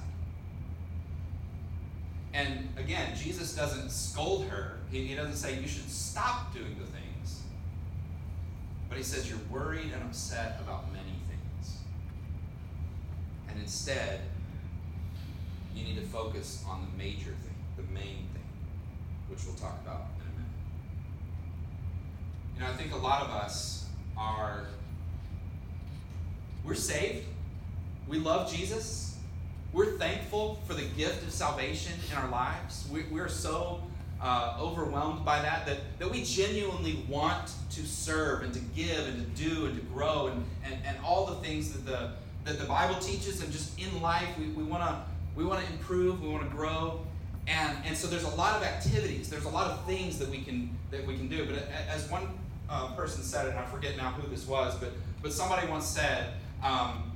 [2.34, 4.80] And again, Jesus doesn't scold her.
[4.92, 7.42] He, he doesn't say, you should stop doing the things.
[8.90, 11.78] But he says, you're worried and upset about many things.
[13.50, 14.20] And instead,
[15.74, 18.50] you need to focus on the major thing, the main thing,
[19.30, 20.52] which we'll talk about in a minute.
[22.56, 24.68] You know, I think a lot of us are,
[26.70, 27.26] we're saved.
[28.08, 29.18] We love Jesus.
[29.74, 32.88] We're thankful for the gift of salvation in our lives.
[32.94, 33.82] We, we're so
[34.22, 39.36] uh, overwhelmed by that, that that we genuinely want to serve and to give and
[39.36, 42.12] to do and to grow and, and, and all the things that the,
[42.46, 45.02] that the Bible teaches and just in life we, we want to
[45.36, 47.00] we want to improve, we want to grow.
[47.48, 50.42] And, and so there's a lot of activities, there's a lot of things that we
[50.42, 51.46] can that we can do.
[51.46, 52.28] But as one
[52.70, 56.34] uh, person said and I forget now who this was, but but somebody once said,
[56.64, 57.12] um,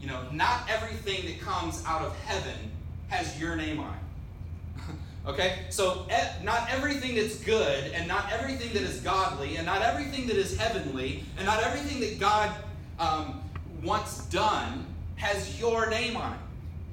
[0.00, 2.70] you know, not everything that comes out of heaven
[3.08, 4.82] has your name on it.
[5.28, 5.60] okay?
[5.70, 6.06] So,
[6.42, 10.56] not everything that's good, and not everything that is godly, and not everything that is
[10.58, 12.50] heavenly, and not everything that God
[12.98, 13.42] um,
[13.82, 16.38] wants done has your name on it.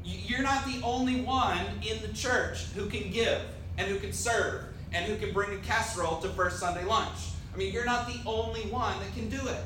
[0.03, 3.41] You're not the only one in the church who can give,
[3.77, 7.17] and who can serve, and who can bring a casserole to first Sunday lunch.
[7.53, 9.59] I mean, you're not the only one that can do it.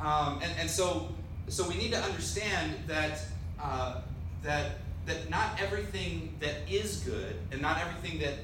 [0.00, 1.08] Um, and, and so
[1.48, 3.20] so we need to understand that
[3.60, 4.00] uh,
[4.42, 8.34] that that not everything that is good and not everything that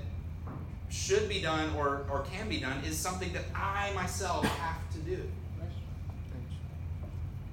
[0.90, 4.98] should be done or, or can be done is something that I myself have to
[4.98, 5.22] do.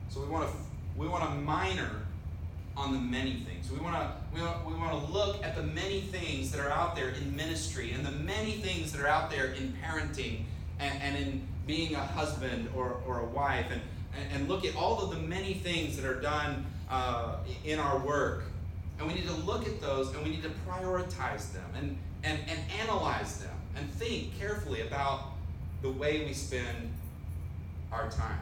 [0.10, 0.54] So we want to
[0.98, 1.92] we want to minor
[2.76, 3.72] on the many things.
[3.72, 6.72] We want to we want, we want to look at the many things that are
[6.72, 10.44] out there in ministry and the many things that are out there in parenting
[10.80, 13.82] and, and in being a husband or, or a wife and
[14.34, 18.44] and, look at all of the many things that are done uh, in our work.
[18.98, 22.40] And we need to look at those and we need to prioritize them and, and,
[22.50, 25.34] and analyze them and think carefully about
[25.82, 26.94] the way we spend
[27.92, 28.40] our time.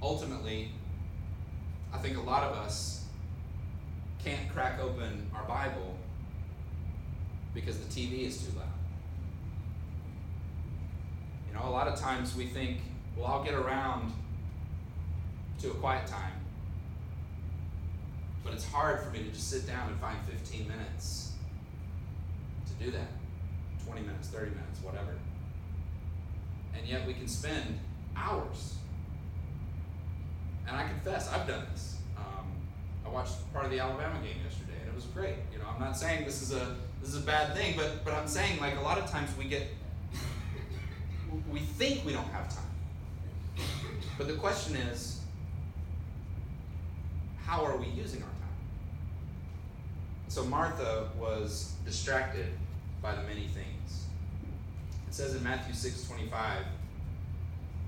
[0.00, 0.70] Ultimately,
[1.92, 3.04] I think a lot of us
[4.24, 5.96] can't crack open our Bible
[7.54, 8.65] because the TV is too loud
[11.56, 12.78] know, a lot of times we think,
[13.16, 14.12] well, I'll get around
[15.60, 16.32] to a quiet time.
[18.44, 21.32] But it's hard for me to just sit down and find 15 minutes
[22.66, 23.08] to do that
[23.86, 25.14] 20 minutes, 30 minutes, whatever.
[26.76, 27.78] And yet we can spend
[28.16, 28.76] hours.
[30.66, 31.98] And I confess, I've done this.
[32.16, 32.46] Um,
[33.04, 35.36] I watched part of the Alabama game yesterday, and it was great.
[35.52, 38.14] You know, I'm not saying this is a this is a bad thing, but but
[38.14, 39.68] I'm saying like a lot of times we get
[41.56, 43.64] we think we don't have time.
[44.18, 45.20] But the question is,
[47.46, 48.56] how are we using our time?
[50.28, 52.48] So Martha was distracted
[53.00, 54.04] by the many things.
[55.08, 56.58] It says in Matthew 6 25,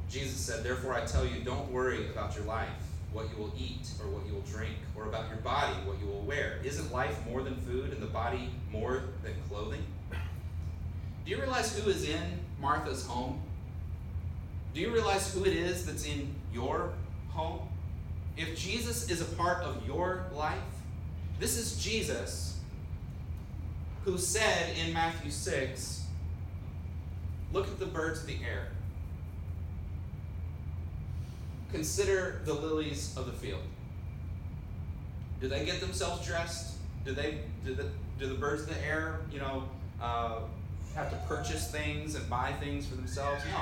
[0.09, 2.71] Jesus said, Therefore I tell you, don't worry about your life,
[3.13, 6.07] what you will eat or what you will drink, or about your body, what you
[6.07, 6.59] will wear.
[6.65, 9.85] Isn't life more than food and the body more than clothing?
[10.11, 12.23] Do you realize who is in
[12.59, 13.43] Martha's home?
[14.75, 16.93] Do you realize who it is that's in your
[17.31, 17.61] home?
[18.37, 20.59] If Jesus is a part of your life,
[21.41, 22.59] this is Jesus
[24.05, 25.99] who said in Matthew 6
[27.53, 28.69] Look at the birds of the air.
[31.73, 33.63] Consider the lilies of the field.
[35.41, 36.77] Do they get themselves dressed?
[37.05, 37.87] Do they do the,
[38.19, 39.65] do the birds of the air, you know,
[40.03, 40.41] uh,
[40.95, 43.43] have to purchase things and buy things for themselves?
[43.51, 43.61] No.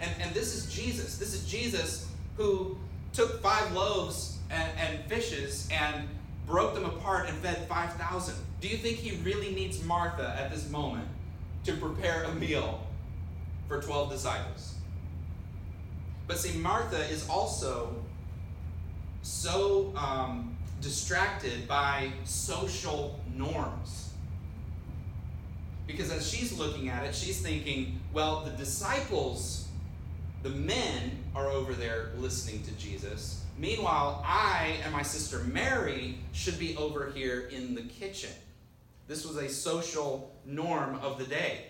[0.00, 1.18] And, and this is Jesus.
[1.18, 2.76] This is Jesus who
[3.12, 6.08] took five loaves and, and fishes and
[6.46, 8.34] broke them apart and fed 5,000.
[8.60, 11.06] Do you think he really needs Martha at this moment
[11.64, 12.86] to prepare a meal
[13.68, 14.74] for 12 disciples?
[16.26, 17.94] But see, Martha is also
[19.22, 24.12] so um, distracted by social norms.
[25.86, 29.67] Because as she's looking at it, she's thinking, well, the disciples,
[30.48, 33.44] the men, are over there listening to Jesus.
[33.58, 38.30] Meanwhile, I and my sister Mary should be over here in the kitchen.
[39.08, 41.66] This was a social norm of the day.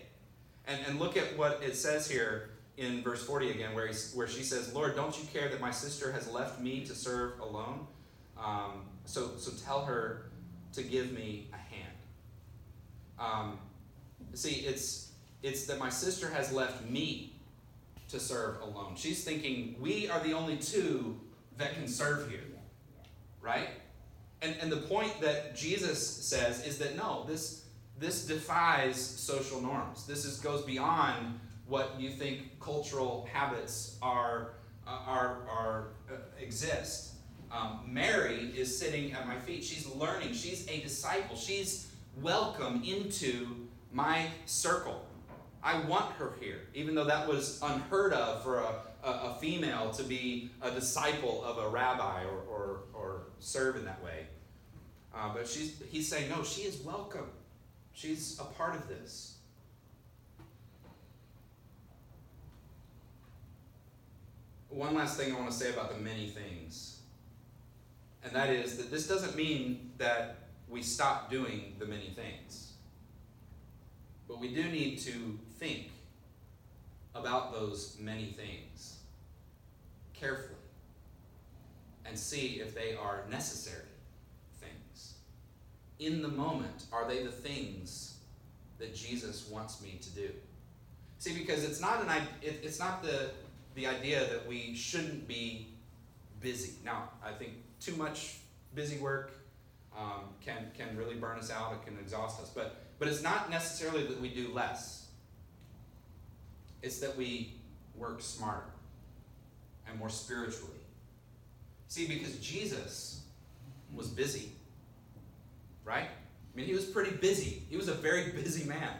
[0.67, 4.29] And, and look at what it says here in verse 40 again, where, he, where
[4.29, 7.87] she says, Lord, don't you care that my sister has left me to serve alone?
[8.38, 10.31] Um, so, so tell her
[10.75, 11.95] to give me a hand.
[13.19, 13.59] Um,
[14.35, 15.11] see, it's,
[15.43, 17.38] it's that my sister has left me
[18.09, 18.94] to serve alone.
[18.97, 21.21] She's thinking, we are the only two
[21.57, 22.40] that can serve here.
[23.40, 23.68] Right?
[24.42, 27.64] And, and the point that Jesus says is that no, this,
[27.99, 30.07] this defies social norms.
[30.07, 34.53] This is, goes beyond what you think cultural habits are,
[34.87, 37.14] uh, are, are uh, exist.
[37.51, 39.64] Um, Mary is sitting at my feet.
[39.64, 40.33] She's learning.
[40.35, 41.37] She's a disciple.
[41.37, 41.90] She's
[42.21, 45.08] welcome into my circle.
[45.62, 49.90] I want her here, even though that was unheard of for a, a, a female
[49.92, 54.27] to be a disciple of a rabbi or, or, or serve in that way.
[55.14, 57.31] Uh, but she's, he's saying, no, she is welcome.
[57.92, 59.38] She's a part of this.
[64.68, 67.01] One last thing I want to say about the many things,
[68.23, 70.37] and that is that this doesn't mean that
[70.68, 72.67] we stop doing the many things.
[74.29, 75.91] But we do need to think
[77.14, 78.99] about those many things
[80.12, 80.55] carefully
[82.05, 83.85] and see if they are necessary
[84.61, 85.14] things.
[85.99, 88.19] In the moment, are they the things
[88.79, 90.31] that Jesus wants me to do?
[91.19, 92.11] See, because it's not an
[92.43, 93.31] it, it's not the
[93.75, 95.69] the idea that we shouldn't be
[96.41, 96.75] busy.
[96.85, 98.37] Now, I think too much
[98.75, 99.33] busy work
[99.97, 101.73] um, can can really burn us out.
[101.73, 102.51] It can exhaust us.
[102.51, 105.09] But but it's not necessarily that we do less.
[106.83, 107.55] It's that we
[107.95, 108.71] work smarter
[109.89, 110.75] and more spiritually.
[111.89, 113.23] See, because Jesus
[113.95, 114.53] was busy,
[115.85, 116.09] right?
[116.09, 117.63] I mean, he was pretty busy.
[117.71, 118.91] He was a very busy man.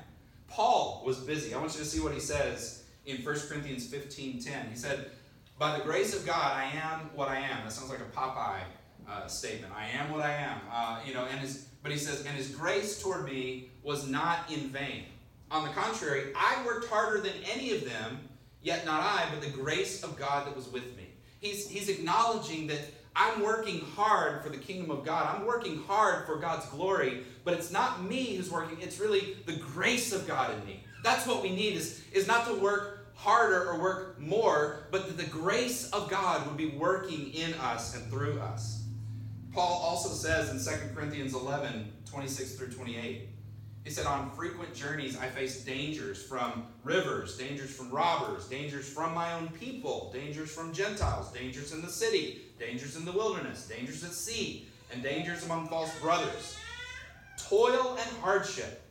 [0.49, 1.55] Paul was busy.
[1.55, 4.71] I want you to see what he says in 1 Corinthians 15 10.
[4.71, 5.11] He said,
[5.59, 7.65] By the grace of God, I am what I am.
[7.65, 8.63] That sounds like a Popeye
[9.09, 9.73] uh, statement.
[9.77, 10.61] I am what I am.
[10.73, 14.53] Uh, you know, and his, but he says, and his grace toward me was not
[14.53, 15.05] in vain.
[15.51, 18.29] On the contrary, I worked harder than any of them,
[18.61, 21.07] yet not I, but the grace of God that was with me.
[21.41, 22.81] He's, he's acknowledging that
[23.17, 25.35] I'm working hard for the kingdom of God.
[25.35, 29.57] I'm working hard for God's glory, but it's not me who's working, it's really the
[29.57, 30.85] grace of God in me.
[31.03, 35.17] That's what we need is, is not to work harder or work more, but that
[35.17, 38.78] the grace of God would be working in us and through us.
[39.53, 43.29] Paul also says in 2 Corinthians 11, 26 through 28,
[43.85, 49.15] he said, On frequent journeys, I faced dangers from rivers, dangers from robbers, dangers from
[49.15, 54.05] my own people, dangers from Gentiles, dangers in the city, dangers in the wilderness, dangers
[54.05, 56.57] at sea, and dangers among false brothers.
[57.39, 58.83] Toil and hardship,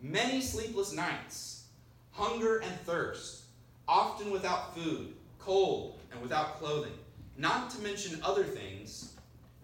[0.00, 1.66] many sleepless nights,
[2.10, 3.44] hunger and thirst,
[3.86, 6.94] often without food, cold, and without clothing.
[7.38, 9.15] Not to mention other things,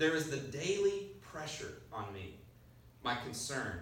[0.03, 2.35] there is the daily pressure on me,
[3.05, 3.79] my concern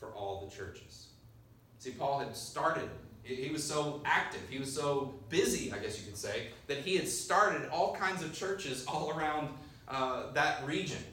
[0.00, 1.08] for all the churches.
[1.78, 2.88] See, Paul had started,
[3.24, 6.96] he was so active, he was so busy, I guess you could say, that he
[6.96, 9.50] had started all kinds of churches all around
[9.86, 11.04] uh, that region.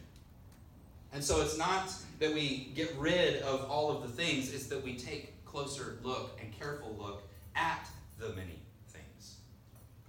[1.11, 4.81] And so it's not that we get rid of all of the things, it's that
[4.81, 7.23] we take closer look and careful look
[7.57, 7.85] at
[8.17, 8.61] the many
[8.93, 9.35] things.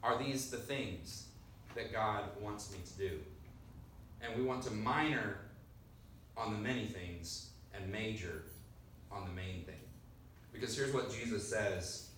[0.04, 1.24] Are these the things
[1.74, 3.18] that God wants me to do?
[4.22, 5.38] And we want to minor
[6.36, 8.44] on the many things and major
[9.10, 9.74] on the main thing.
[10.52, 12.10] Because here's what Jesus says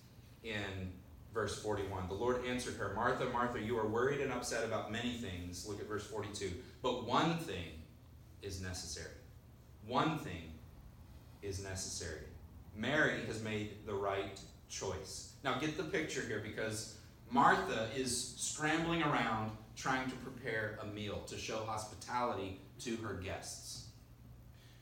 [0.43, 0.91] in
[1.33, 2.07] verse 41.
[2.07, 5.67] The Lord answered her, Martha, Martha, you are worried and upset about many things.
[5.67, 6.51] Look at verse 42.
[6.81, 7.81] But one thing
[8.41, 9.11] is necessary.
[9.87, 10.53] One thing
[11.41, 12.21] is necessary.
[12.75, 14.39] Mary has made the right
[14.69, 15.33] choice.
[15.43, 16.97] Now get the picture here because
[17.31, 23.87] Martha is scrambling around trying to prepare a meal to show hospitality to her guests.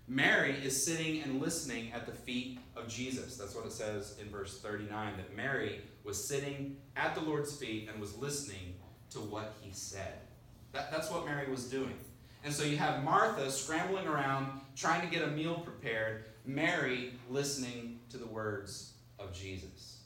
[0.08, 3.38] Mary is sitting and listening at the feet of Jesus.
[3.38, 7.90] That's what it says in verse 39 that Mary was sitting at the Lord's feet
[7.90, 8.76] and was listening
[9.12, 10.20] to what he said.
[10.74, 11.98] That, that's what Mary was doing.
[12.44, 18.00] And so you have Martha scrambling around trying to get a meal prepared, Mary listening
[18.10, 20.00] to the words of Jesus.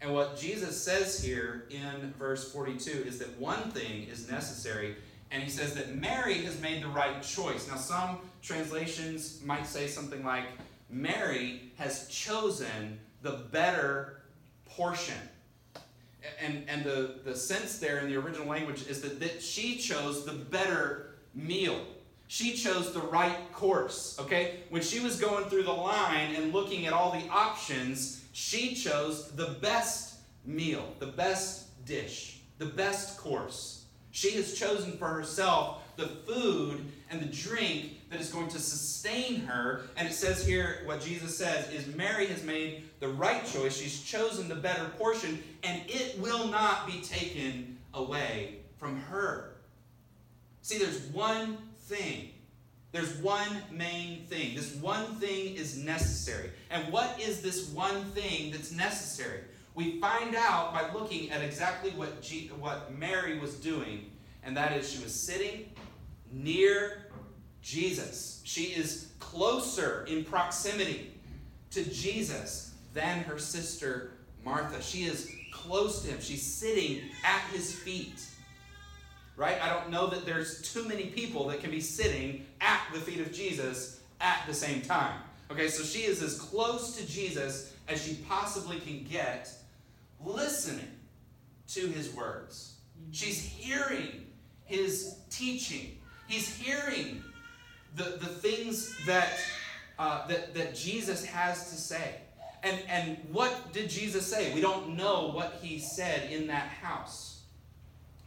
[0.00, 4.96] And what Jesus says here in verse 42 is that one thing is necessary,
[5.30, 7.66] and he says that Mary has made the right choice.
[7.68, 10.44] Now, some translations might say something like,
[10.90, 14.20] Mary has chosen the better
[14.66, 15.16] portion.
[16.40, 20.24] And, and the, the sense there in the original language is that, that she chose
[20.24, 21.80] the better meal.
[22.28, 24.60] She chose the right course, okay?
[24.70, 29.30] When she was going through the line and looking at all the options, she chose
[29.30, 33.86] the best meal, the best dish, the best course.
[34.10, 39.40] She has chosen for herself the food and the drink that is going to sustain
[39.40, 39.84] her.
[39.96, 43.74] And it says here, what Jesus says is Mary has made the right choice.
[43.74, 49.54] She's chosen the better portion, and it will not be taken away from her.
[50.60, 52.32] See, there's one thing.
[52.92, 54.54] There's one main thing.
[54.54, 56.50] This one thing is necessary.
[56.70, 59.40] And what is this one thing that's necessary?
[59.74, 62.08] We find out by looking at exactly what,
[62.58, 64.10] what Mary was doing,
[64.42, 65.70] and that is she was sitting
[66.32, 67.08] near
[67.62, 68.40] Jesus.
[68.44, 71.12] She is closer in proximity
[71.72, 74.12] to Jesus than her sister
[74.44, 74.80] Martha.
[74.80, 76.18] She is close to him.
[76.20, 78.24] She's sitting at his feet.
[79.36, 79.60] Right?
[79.60, 83.20] I don't know that there's too many people that can be sitting at the feet
[83.20, 85.20] of Jesus at the same time.
[85.50, 89.50] Okay, so she is as close to Jesus as she possibly can get,
[90.24, 90.90] listening
[91.68, 92.74] to his words.
[93.12, 94.26] She's hearing
[94.64, 95.98] his teaching.
[96.26, 97.22] He's hearing
[97.94, 99.38] the, the things that,
[99.98, 102.16] uh, that, that Jesus has to say.
[102.62, 104.52] And, and what did Jesus say?
[104.52, 107.42] We don't know what he said in that house.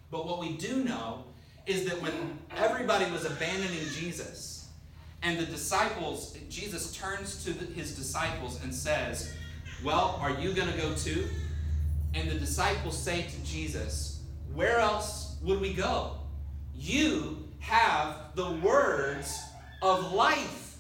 [0.10, 1.26] But what we do know
[1.66, 4.59] is that when everybody was abandoning Jesus
[5.22, 9.34] and the disciples, Jesus turns to the, his disciples and says,
[9.84, 11.28] Well, are you going to go too?
[12.14, 14.22] And the disciples say to Jesus,
[14.54, 16.18] Where else would we go?
[16.76, 19.42] You have the words
[19.82, 20.78] of life.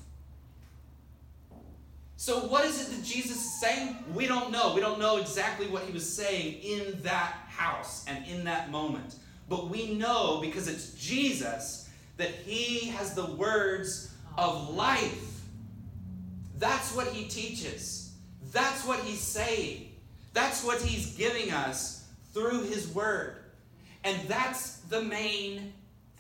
[2.15, 3.95] So, what is it that Jesus is saying?
[4.13, 4.73] We don't know.
[4.73, 9.15] We don't know exactly what he was saying in that house and in that moment.
[9.47, 15.41] But we know because it's Jesus that he has the words of life.
[16.57, 18.13] That's what he teaches.
[18.51, 19.91] That's what he's saying.
[20.33, 23.35] That's what he's giving us through his word.
[24.05, 25.73] And that's the main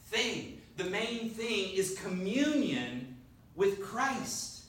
[0.07, 0.61] thing.
[0.75, 3.15] The main thing is communion
[3.55, 4.63] with Christ.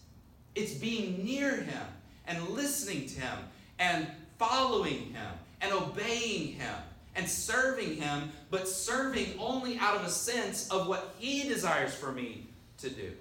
[0.54, 1.86] It's being near him
[2.26, 3.38] and listening to him
[3.80, 4.06] and
[4.38, 6.74] following him and obeying him
[7.16, 12.12] and serving him, but serving only out of a sense of what he desires for
[12.12, 12.46] me
[12.78, 13.12] to do.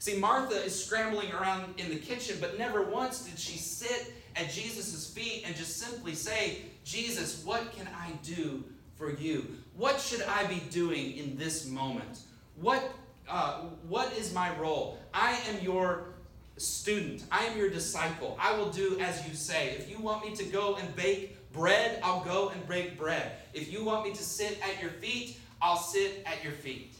[0.00, 4.50] See, Martha is scrambling around in the kitchen, but never once did she sit at
[4.50, 8.64] Jesus' feet and just simply say, Jesus, what can I do
[8.96, 9.58] for you?
[9.76, 12.20] What should I be doing in this moment?
[12.56, 12.94] What,
[13.28, 14.98] uh, what is my role?
[15.12, 16.14] I am your
[16.56, 17.24] student.
[17.30, 18.38] I am your disciple.
[18.40, 19.76] I will do as you say.
[19.78, 23.32] If you want me to go and bake bread, I'll go and bake bread.
[23.52, 26.94] If you want me to sit at your feet, I'll sit at your feet.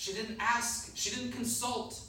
[0.00, 2.00] She didn't ask, she didn't consult.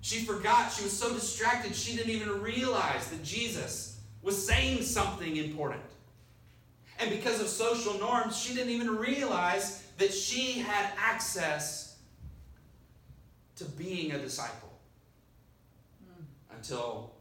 [0.00, 0.72] She forgot.
[0.72, 5.84] She was so distracted, she didn't even realize that Jesus was saying something important.
[6.98, 11.96] And because of social norms, she didn't even realize that she had access
[13.54, 14.72] to being a disciple
[16.56, 17.12] until,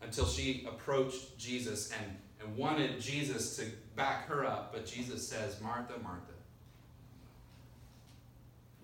[0.00, 4.72] until she approached Jesus and, and wanted Jesus to back her up.
[4.72, 6.33] But Jesus says, Martha, Martha,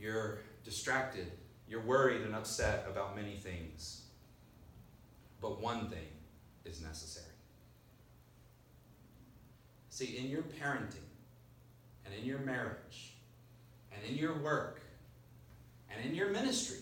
[0.00, 1.30] you're distracted.
[1.68, 4.02] You're worried and upset about many things.
[5.40, 6.08] But one thing
[6.64, 7.26] is necessary.
[9.90, 11.06] See, in your parenting,
[12.04, 13.14] and in your marriage,
[13.92, 14.80] and in your work,
[15.90, 16.80] and in your ministry,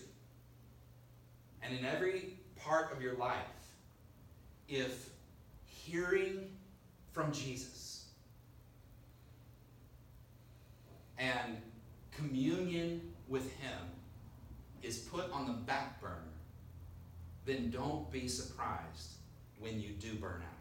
[1.61, 3.35] and in every part of your life,
[4.67, 5.09] if
[5.65, 6.49] hearing
[7.11, 8.05] from Jesus
[11.17, 11.57] and
[12.11, 13.79] communion with Him
[14.81, 16.15] is put on the back burner,
[17.45, 19.13] then don't be surprised
[19.59, 20.59] when you do burn out.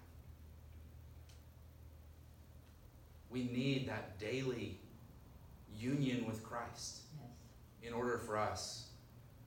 [3.31, 4.79] We need that daily
[5.79, 7.89] union with Christ Yes.
[7.89, 8.89] in order for us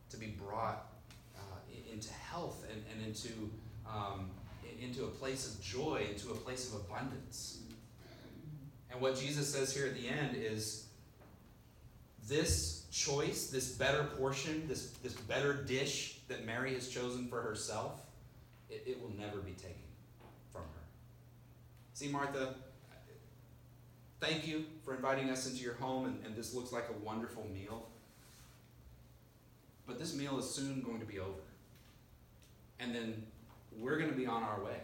[0.09, 0.87] to be brought
[1.35, 3.49] uh, into health and, and into,
[3.87, 4.29] um,
[4.79, 7.59] into a place of joy, into a place of abundance.
[8.91, 10.85] And what Jesus says here at the end is
[12.27, 18.01] this choice, this better portion, this, this better dish that Mary has chosen for herself,
[18.69, 19.75] it, it will never be taken
[20.51, 20.81] from her.
[21.93, 22.55] See, Martha,
[24.19, 27.47] thank you for inviting us into your home, and, and this looks like a wonderful
[27.53, 27.87] meal.
[29.87, 31.41] But this meal is soon going to be over.
[32.79, 33.23] And then
[33.77, 34.77] we're going to be on our way.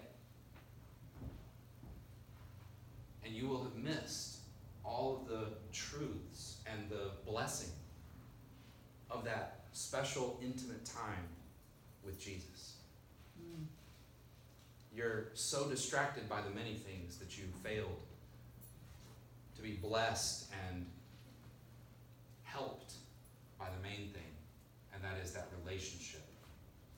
[3.23, 4.37] And you will have missed
[4.83, 7.69] all of the truths and the blessing
[9.09, 11.27] of that special, intimate time
[12.03, 12.73] with Jesus.
[13.39, 13.65] Mm.
[14.95, 17.99] You're so distracted by the many things that you failed
[19.55, 20.85] to be blessed and
[22.43, 22.93] helped
[23.59, 24.33] by the main thing,
[24.93, 26.25] and that is that relationship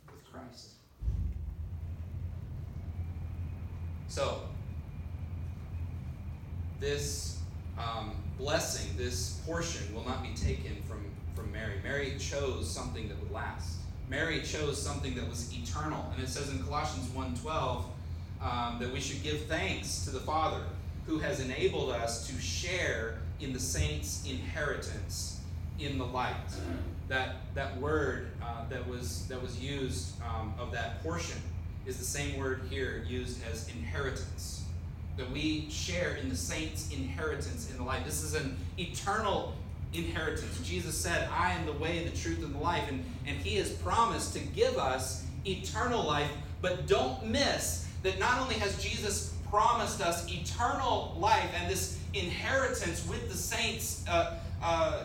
[0.07, 0.71] with Christ.
[4.07, 4.41] So,
[6.79, 7.38] this
[7.79, 11.03] um, blessing, this portion, will not be taken from,
[11.35, 11.75] from Mary.
[11.83, 13.77] Mary chose something that would last.
[14.09, 16.11] Mary chose something that was eternal.
[16.13, 17.83] And it says in Colossians 1.12
[18.41, 20.63] um, that we should give thanks to the Father
[21.05, 25.39] who has enabled us to share in the saints' inheritance
[25.79, 26.35] in the light.
[27.07, 31.37] That, that word uh, that, was, that was used um, of that portion
[31.85, 34.65] is the same word here used as inheritance
[35.19, 38.05] that we share in the saints' inheritance in the light.
[38.05, 39.53] This is an eternal
[39.93, 40.59] inheritance.
[40.63, 42.89] Jesus said, I am the way, the truth, and the life.
[42.89, 46.31] And, and He has promised to give us eternal life.
[46.61, 53.05] But don't miss that not only has Jesus promised us eternal life and this inheritance
[53.07, 55.03] with the saints uh, uh,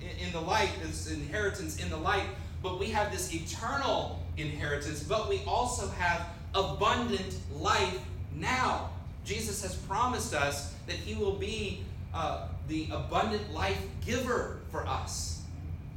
[0.00, 2.24] in, in the light, this inheritance in the light,
[2.62, 7.98] but we have this eternal inheritance, but we also have abundant life
[8.34, 8.90] now.
[9.24, 15.42] Jesus has promised us that He will be uh, the abundant life giver for us.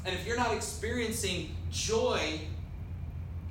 [0.05, 2.39] And if you're not experiencing joy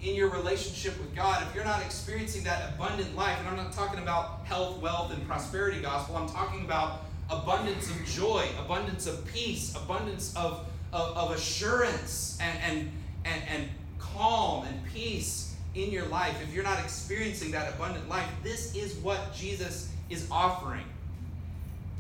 [0.03, 3.73] in your relationship with God, if you're not experiencing that abundant life, and I'm not
[3.73, 9.27] talking about health, wealth, and prosperity gospel, I'm talking about abundance of joy, abundance of
[9.27, 12.93] peace, abundance of, of, of assurance, and, and,
[13.25, 13.69] and, and
[13.99, 15.46] calm and peace
[15.77, 20.27] in your life, if you're not experiencing that abundant life, this is what Jesus is
[20.31, 20.85] offering.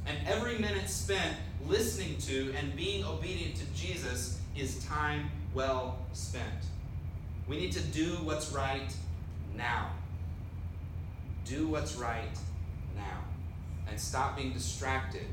[0.06, 6.44] And every minute spent listening to and being obedient to Jesus is time well spent.
[7.46, 8.94] We need to do what's right
[9.56, 9.90] now.
[11.44, 12.38] Do what's right
[12.96, 13.24] now.
[13.88, 15.26] And stop being distracted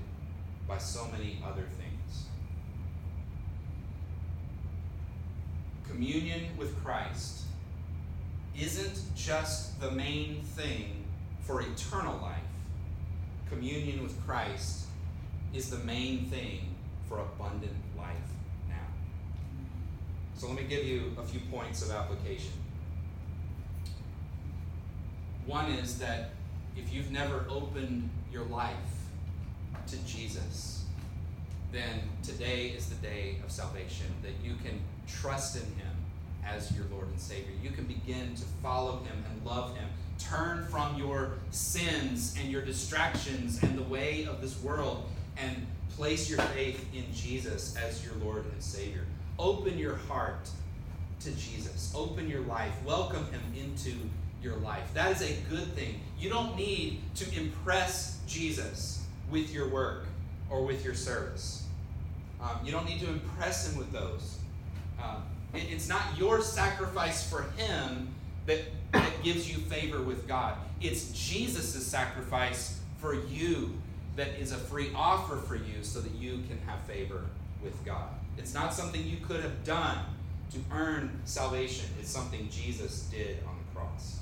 [0.67, 2.25] by so many other things.
[5.87, 7.43] Communion with Christ
[8.60, 11.04] isn't just the main thing
[11.41, 12.38] for eternal life.
[13.49, 14.86] Communion with Christ
[15.54, 16.76] is the main thing
[17.08, 18.16] for abundant life
[18.70, 18.76] now.
[20.36, 22.54] So let me give you a few points of application.
[25.45, 26.32] One is that
[26.78, 28.76] if you've never opened your life
[29.88, 30.86] to Jesus,
[31.72, 35.92] then today is the day of salvation, that you can trust in Him
[36.47, 37.53] as your Lord and Savior.
[37.61, 39.87] You can begin to follow Him and love Him.
[40.19, 45.65] Turn from your sins and your distractions and the way of this world and
[45.95, 49.05] place your faith in Jesus as your Lord and Savior.
[49.39, 50.49] Open your heart
[51.21, 51.91] to Jesus.
[51.95, 52.73] Open your life.
[52.85, 53.93] Welcome Him into
[54.41, 54.93] your life.
[54.93, 55.99] That is a good thing.
[56.19, 60.05] You don't need to impress Jesus with your work
[60.49, 61.65] or with your service.
[62.41, 64.37] Um, you don't need to impress Him with those.
[65.01, 65.23] Um,
[65.54, 68.10] it's not your sacrifice for him
[68.45, 70.58] that, that gives you favor with God.
[70.82, 73.74] It's Jesus' sacrifice for you
[74.16, 77.22] that is a free offer for you so that you can have favor
[77.64, 78.10] with God.
[78.38, 79.97] It's not something you could have done
[80.51, 81.86] to earn salvation.
[81.99, 84.20] It's something Jesus did on the cross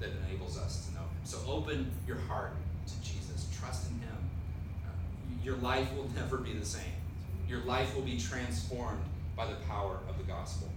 [0.00, 1.08] that enables us to know Him.
[1.24, 2.52] So open your heart
[2.86, 3.48] to Jesus.
[3.58, 4.16] Trust in Him.
[4.86, 4.90] Uh,
[5.44, 6.84] your life will never be the same.
[7.48, 9.02] Your life will be transformed
[9.36, 10.68] by the power of the gospel.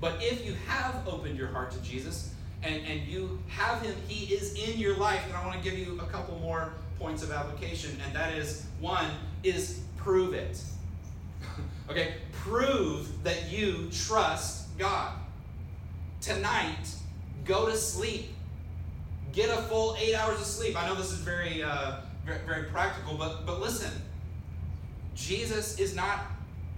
[0.00, 4.34] But if you have opened your heart to Jesus and, and you have him, he
[4.34, 7.30] is in your life, and I want to give you a couple more points of
[7.30, 9.10] application, and that is one
[9.42, 10.60] is prove it.
[11.90, 15.14] okay, prove that you trust God.
[16.20, 16.94] Tonight,
[17.44, 18.30] go to sleep.
[19.32, 20.80] Get a full eight hours of sleep.
[20.80, 23.92] I know this is very, uh, very, very practical, but but listen,
[25.14, 26.20] Jesus is not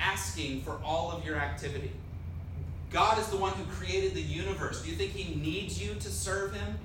[0.00, 1.92] asking for all of your activity.
[2.90, 4.82] God is the one who created the universe.
[4.82, 6.78] Do you think He needs you to serve Him?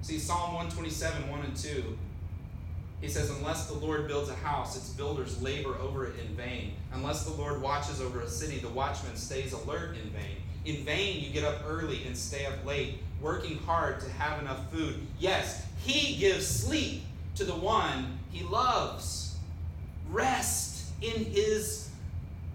[0.00, 1.98] See, Psalm 127, 1 and 2,
[3.00, 6.74] He says, Unless the Lord builds a house, its builders labor over it in vain.
[6.92, 10.36] Unless the Lord watches over a city, the watchman stays alert in vain.
[10.64, 14.70] In vain, you get up early and stay up late, working hard to have enough
[14.70, 14.96] food.
[15.18, 17.02] Yes, He gives sleep
[17.36, 19.36] to the one He loves.
[20.10, 21.88] Rest in His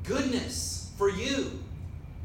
[0.03, 1.59] goodness for you,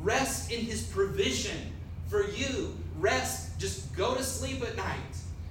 [0.00, 1.72] rest in His provision
[2.08, 2.76] for you.
[2.98, 4.98] Rest, just go to sleep at night.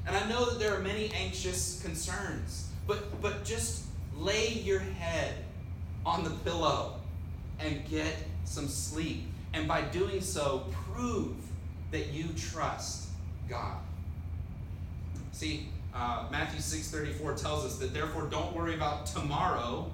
[0.06, 3.86] And I know that there are many anxious concerns, but, but just
[4.18, 5.36] lay your head
[6.06, 6.96] on the pillow
[7.60, 9.24] and get some sleep.
[9.54, 11.36] And by doing so, prove
[11.92, 13.08] that you trust
[13.48, 13.78] God.
[15.32, 19.92] See, uh, Matthew 6:34 tells us that therefore don't worry about tomorrow,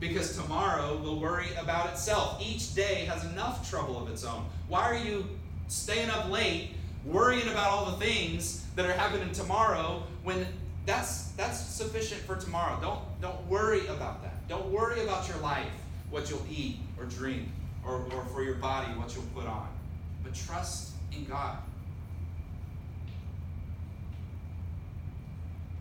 [0.00, 2.40] because tomorrow will worry about itself.
[2.44, 4.44] Each day has enough trouble of its own.
[4.68, 5.26] Why are you
[5.68, 6.70] staying up late,
[7.04, 10.46] worrying about all the things that are happening tomorrow when
[10.86, 12.78] that's that's sufficient for tomorrow.
[12.80, 14.48] Don't don't worry about that.
[14.48, 15.70] Don't worry about your life,
[16.10, 17.48] what you'll eat or drink,
[17.84, 19.68] or, or for your body, what you'll put on.
[20.24, 21.58] But trust in God.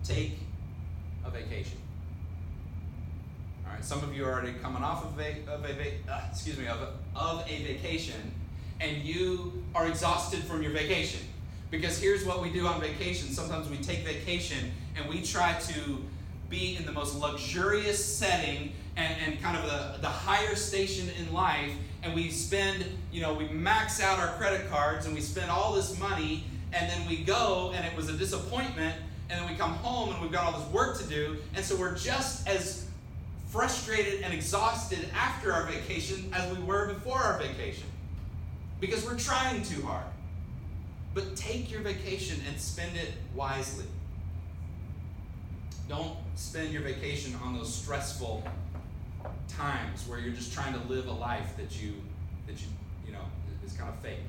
[0.04, 0.34] Take
[1.26, 1.78] a vacation.
[3.68, 6.58] All right, some of you are already coming off of a, of a uh, excuse
[6.58, 8.34] me of a, of a vacation,
[8.80, 11.20] and you are exhausted from your vacation.
[11.70, 13.28] Because here's what we do on vacation.
[13.28, 16.02] Sometimes we take vacation and we try to
[16.50, 21.34] be in the most luxurious setting and, and kind of the, the higher station in
[21.34, 21.74] life.
[22.04, 25.74] And we spend, you know, we max out our credit cards and we spend all
[25.74, 26.46] this money.
[26.72, 28.96] And then we go and it was a disappointment.
[29.30, 31.36] And then we come home and we've got all this work to do.
[31.54, 32.87] And so we're just as
[33.58, 37.88] frustrated and exhausted after our vacation as we were before our vacation
[38.80, 40.06] because we're trying too hard.
[41.16, 43.86] But take your vacation and spend it wisely.
[45.90, 48.44] Don't spend your vacation on those stressful
[49.48, 51.96] times where you're just trying to live a life that you
[52.46, 52.68] that you
[53.08, 53.26] you know
[53.66, 54.20] is kind of fake.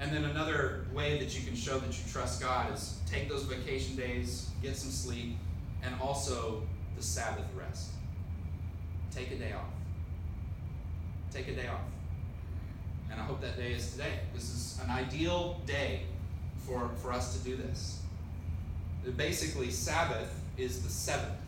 [0.00, 3.42] And then another way that you can show that you trust God is take those
[3.42, 5.36] vacation days, get some sleep,
[5.82, 6.62] and also
[6.98, 7.90] the Sabbath rest.
[9.14, 9.72] Take a day off.
[11.32, 11.80] Take a day off.
[13.10, 14.18] And I hope that day is today.
[14.34, 16.02] This is an ideal day
[16.66, 18.00] for, for us to do this.
[19.16, 21.38] Basically, Sabbath is the seventh.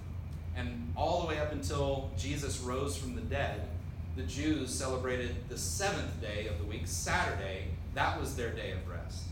[0.56, 3.68] And all the way up until Jesus rose from the dead,
[4.16, 7.64] the Jews celebrated the seventh day of the week, Saturday.
[7.94, 9.24] That was their day of rest.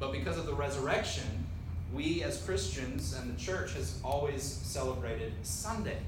[0.00, 1.46] But because of the resurrection,
[1.92, 5.98] we as Christians and the church has always celebrated Sunday.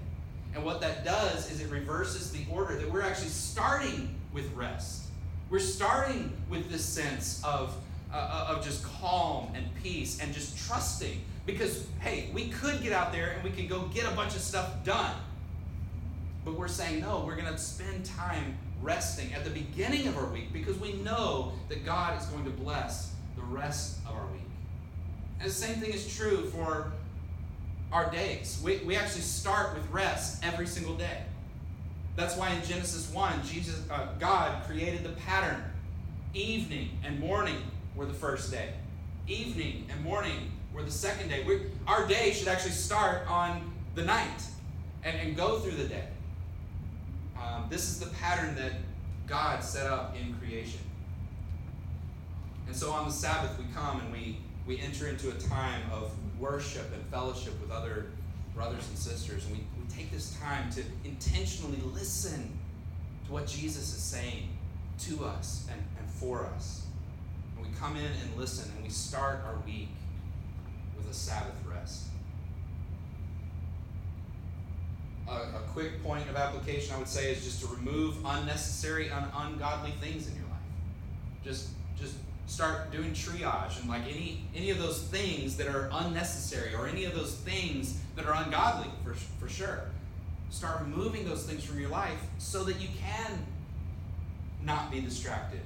[0.54, 5.04] And what that does is it reverses the order that we're actually starting with rest.
[5.50, 7.74] We're starting with this sense of,
[8.12, 11.20] uh, of just calm and peace and just trusting.
[11.46, 14.40] Because, hey, we could get out there and we could go get a bunch of
[14.40, 15.14] stuff done.
[16.44, 20.26] But we're saying, no, we're going to spend time resting at the beginning of our
[20.26, 24.41] week because we know that God is going to bless the rest of our week.
[25.42, 26.92] And the same thing is true for
[27.90, 28.60] our days.
[28.62, 31.24] We, we actually start with rest every single day.
[32.14, 35.60] That's why in Genesis 1, Jesus, uh, God created the pattern.
[36.32, 37.56] Evening and morning
[37.96, 38.68] were the first day.
[39.26, 41.42] Evening and morning were the second day.
[41.42, 44.42] we our day should actually start on the night
[45.02, 46.06] and, and go through the day.
[47.36, 48.74] Um, this is the pattern that
[49.26, 50.80] God set up in creation.
[52.68, 56.12] And so on the Sabbath, we come and we, we enter into a time of
[56.38, 58.06] worship and fellowship with other
[58.54, 59.44] brothers and sisters.
[59.46, 62.58] And we, we take this time to intentionally listen
[63.26, 64.48] to what Jesus is saying
[65.00, 66.86] to us and, and for us.
[67.56, 69.88] And we come in and listen, and we start our week
[70.96, 72.04] with a Sabbath rest.
[75.28, 79.24] A, a quick point of application I would say is just to remove unnecessary and
[79.34, 80.52] ungodly things in your life.
[81.44, 82.16] Just just
[82.46, 87.04] start doing triage and like any any of those things that are unnecessary or any
[87.04, 89.82] of those things that are ungodly for, for sure.
[90.50, 93.38] Start removing those things from your life so that you can
[94.62, 95.60] not be distracted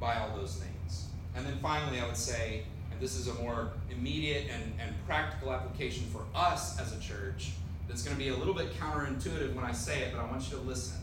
[0.00, 1.06] by all those things.
[1.34, 5.52] And then finally i would say and this is a more immediate and, and practical
[5.52, 7.50] application for us as a church
[7.86, 10.42] that's going to be a little bit counterintuitive when i say it but i want
[10.50, 10.96] you to listen.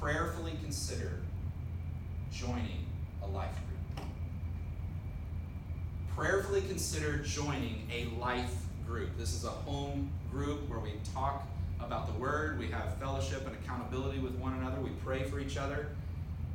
[0.00, 1.20] Prayerfully consider
[2.30, 2.85] joining
[3.28, 4.08] a life group.
[6.16, 8.54] Prayerfully consider joining a life
[8.86, 9.16] group.
[9.18, 11.46] This is a home group where we talk
[11.80, 15.56] about the Word, we have fellowship and accountability with one another, we pray for each
[15.56, 15.88] other,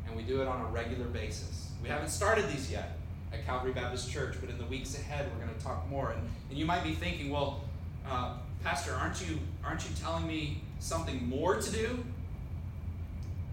[0.07, 1.69] and we do it on a regular basis.
[1.83, 2.97] We haven't started these yet,
[3.31, 6.11] at Calvary Baptist Church, but in the weeks ahead, we're going to talk more.
[6.11, 7.61] And, and you might be thinking, well,
[8.07, 12.03] uh, Pastor, aren't you, aren't you telling me something more to do?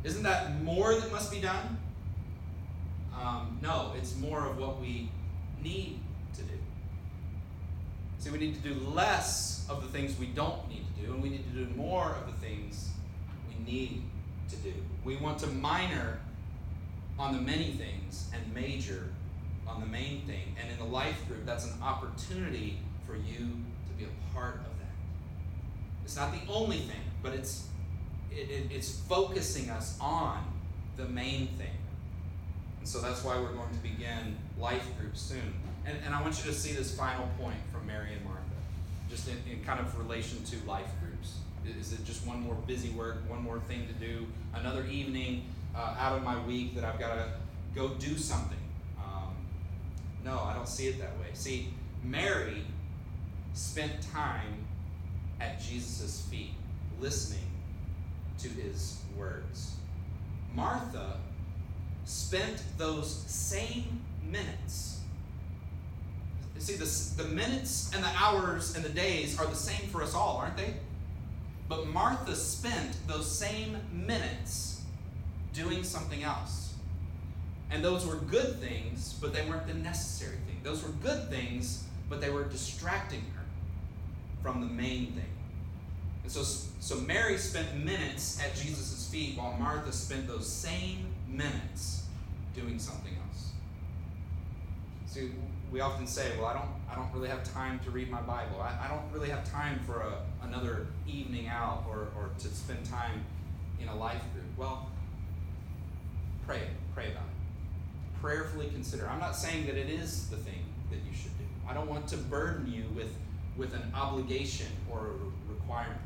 [0.05, 1.79] Isn't that more that must be done?
[3.21, 5.11] Um, no, it's more of what we
[5.63, 6.01] need
[6.35, 6.55] to do.
[8.19, 11.23] See, we need to do less of the things we don't need to do, and
[11.23, 12.91] we need to do more of the things
[13.49, 14.03] we need
[14.51, 14.73] to do.
[15.05, 16.21] We want to minor
[17.19, 19.09] on the many things and major
[19.67, 20.57] on the main thing.
[20.61, 24.79] And in the life group, that's an opportunity for you to be a part of
[24.79, 24.95] that.
[26.05, 27.67] It's not the only thing, but it's
[28.31, 30.45] it, it, it's focusing us on
[30.97, 31.78] the main thing.
[32.89, 35.53] So that's why we're going to begin life group soon.
[35.85, 38.41] And, and I want you to see this final point from Mary and Martha,
[39.11, 41.35] just in, in kind of relation to life groups.
[41.79, 45.45] Is it just one more busy work, one more thing to do, another evening
[45.77, 47.27] uh, out of my week that I've got to
[47.75, 48.57] go do something?
[48.99, 49.37] Um,
[50.25, 51.27] no, I don't see it that way.
[51.35, 51.69] See,
[52.03, 52.63] Mary
[53.53, 54.65] spent time
[55.43, 56.55] at Jesus' feet,
[57.03, 57.51] listening
[58.39, 59.75] to his words.
[60.55, 61.19] Martha
[62.09, 65.01] spent those same minutes.
[66.55, 70.03] You see, the, the minutes and the hours and the days are the same for
[70.03, 70.75] us all, aren't they?
[71.69, 74.81] But Martha spent those same minutes
[75.53, 76.73] doing something else.
[77.71, 80.61] And those were good things, but they weren't the necessary thing.
[80.63, 83.45] Those were good things, but they were distracting her
[84.43, 85.25] from the main thing.
[86.23, 86.43] And so,
[86.81, 92.05] so Mary spent minutes at Jesus' feet while Martha spent those same minutes
[92.55, 93.53] doing something else.
[95.07, 95.31] See,
[95.71, 98.61] we often say, well, I don't, I don't really have time to read my Bible.
[98.61, 102.85] I, I don't really have time for a, another evening out or, or to spend
[102.87, 103.25] time
[103.81, 104.47] in a life group.
[104.57, 104.89] Well,
[106.47, 106.63] pray,
[106.95, 108.21] pray about it.
[108.21, 109.09] Prayerfully consider.
[109.09, 111.45] I'm not saying that it is the thing that you should do.
[111.69, 113.15] I don't want to burden you with,
[113.57, 116.01] with an obligation or a requirement.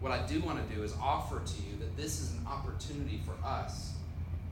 [0.00, 3.20] What I do want to do is offer to you that this is an opportunity
[3.24, 3.94] for us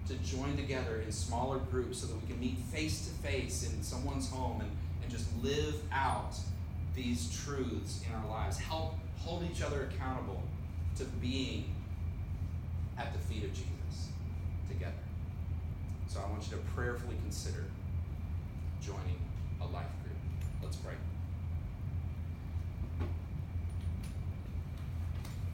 [0.08, 3.82] to join together in smaller groups so that we can meet face to face in
[3.82, 4.70] someone's home and,
[5.02, 6.34] and just live out
[6.94, 8.58] these truths in our lives.
[8.58, 10.42] Help hold each other accountable
[10.96, 11.64] to being
[12.98, 14.08] at the feet of Jesus
[14.68, 14.92] together.
[16.08, 17.64] So I want you to prayerfully consider
[18.84, 19.18] joining
[19.60, 20.16] a life group.
[20.62, 20.94] Let's pray.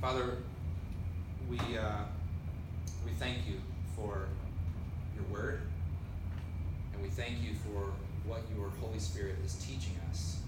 [0.00, 0.38] Father,
[1.48, 2.04] we, uh,
[3.04, 3.60] we thank you
[3.98, 4.28] for
[5.14, 5.62] your word,
[6.92, 7.92] and we thank you for
[8.24, 10.40] what your Holy Spirit is teaching us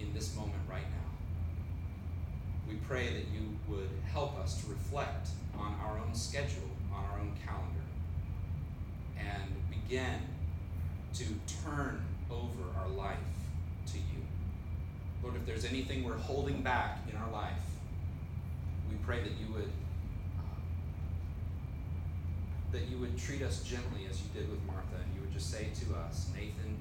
[0.00, 1.10] in this moment right now.
[2.68, 7.20] We pray that you would help us to reflect on our own schedule, on our
[7.20, 7.84] own calendar,
[9.18, 10.20] and begin
[11.14, 11.24] to
[11.64, 13.16] turn over our life
[13.86, 14.22] to you.
[15.22, 17.52] Lord, if there's anything we're holding back in our life,
[18.90, 19.70] we pray that you would
[22.72, 25.50] that you would treat us gently as you did with Martha, and you would just
[25.50, 26.76] say to us, Nathan,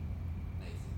[0.60, 0.94] Nathan.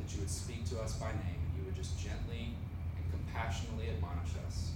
[0.00, 2.52] That you would speak to us by name, and you would just gently
[2.96, 4.72] and compassionately admonish us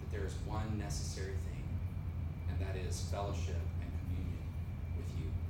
[0.00, 1.64] that there is one necessary thing,
[2.50, 3.60] and that is fellowship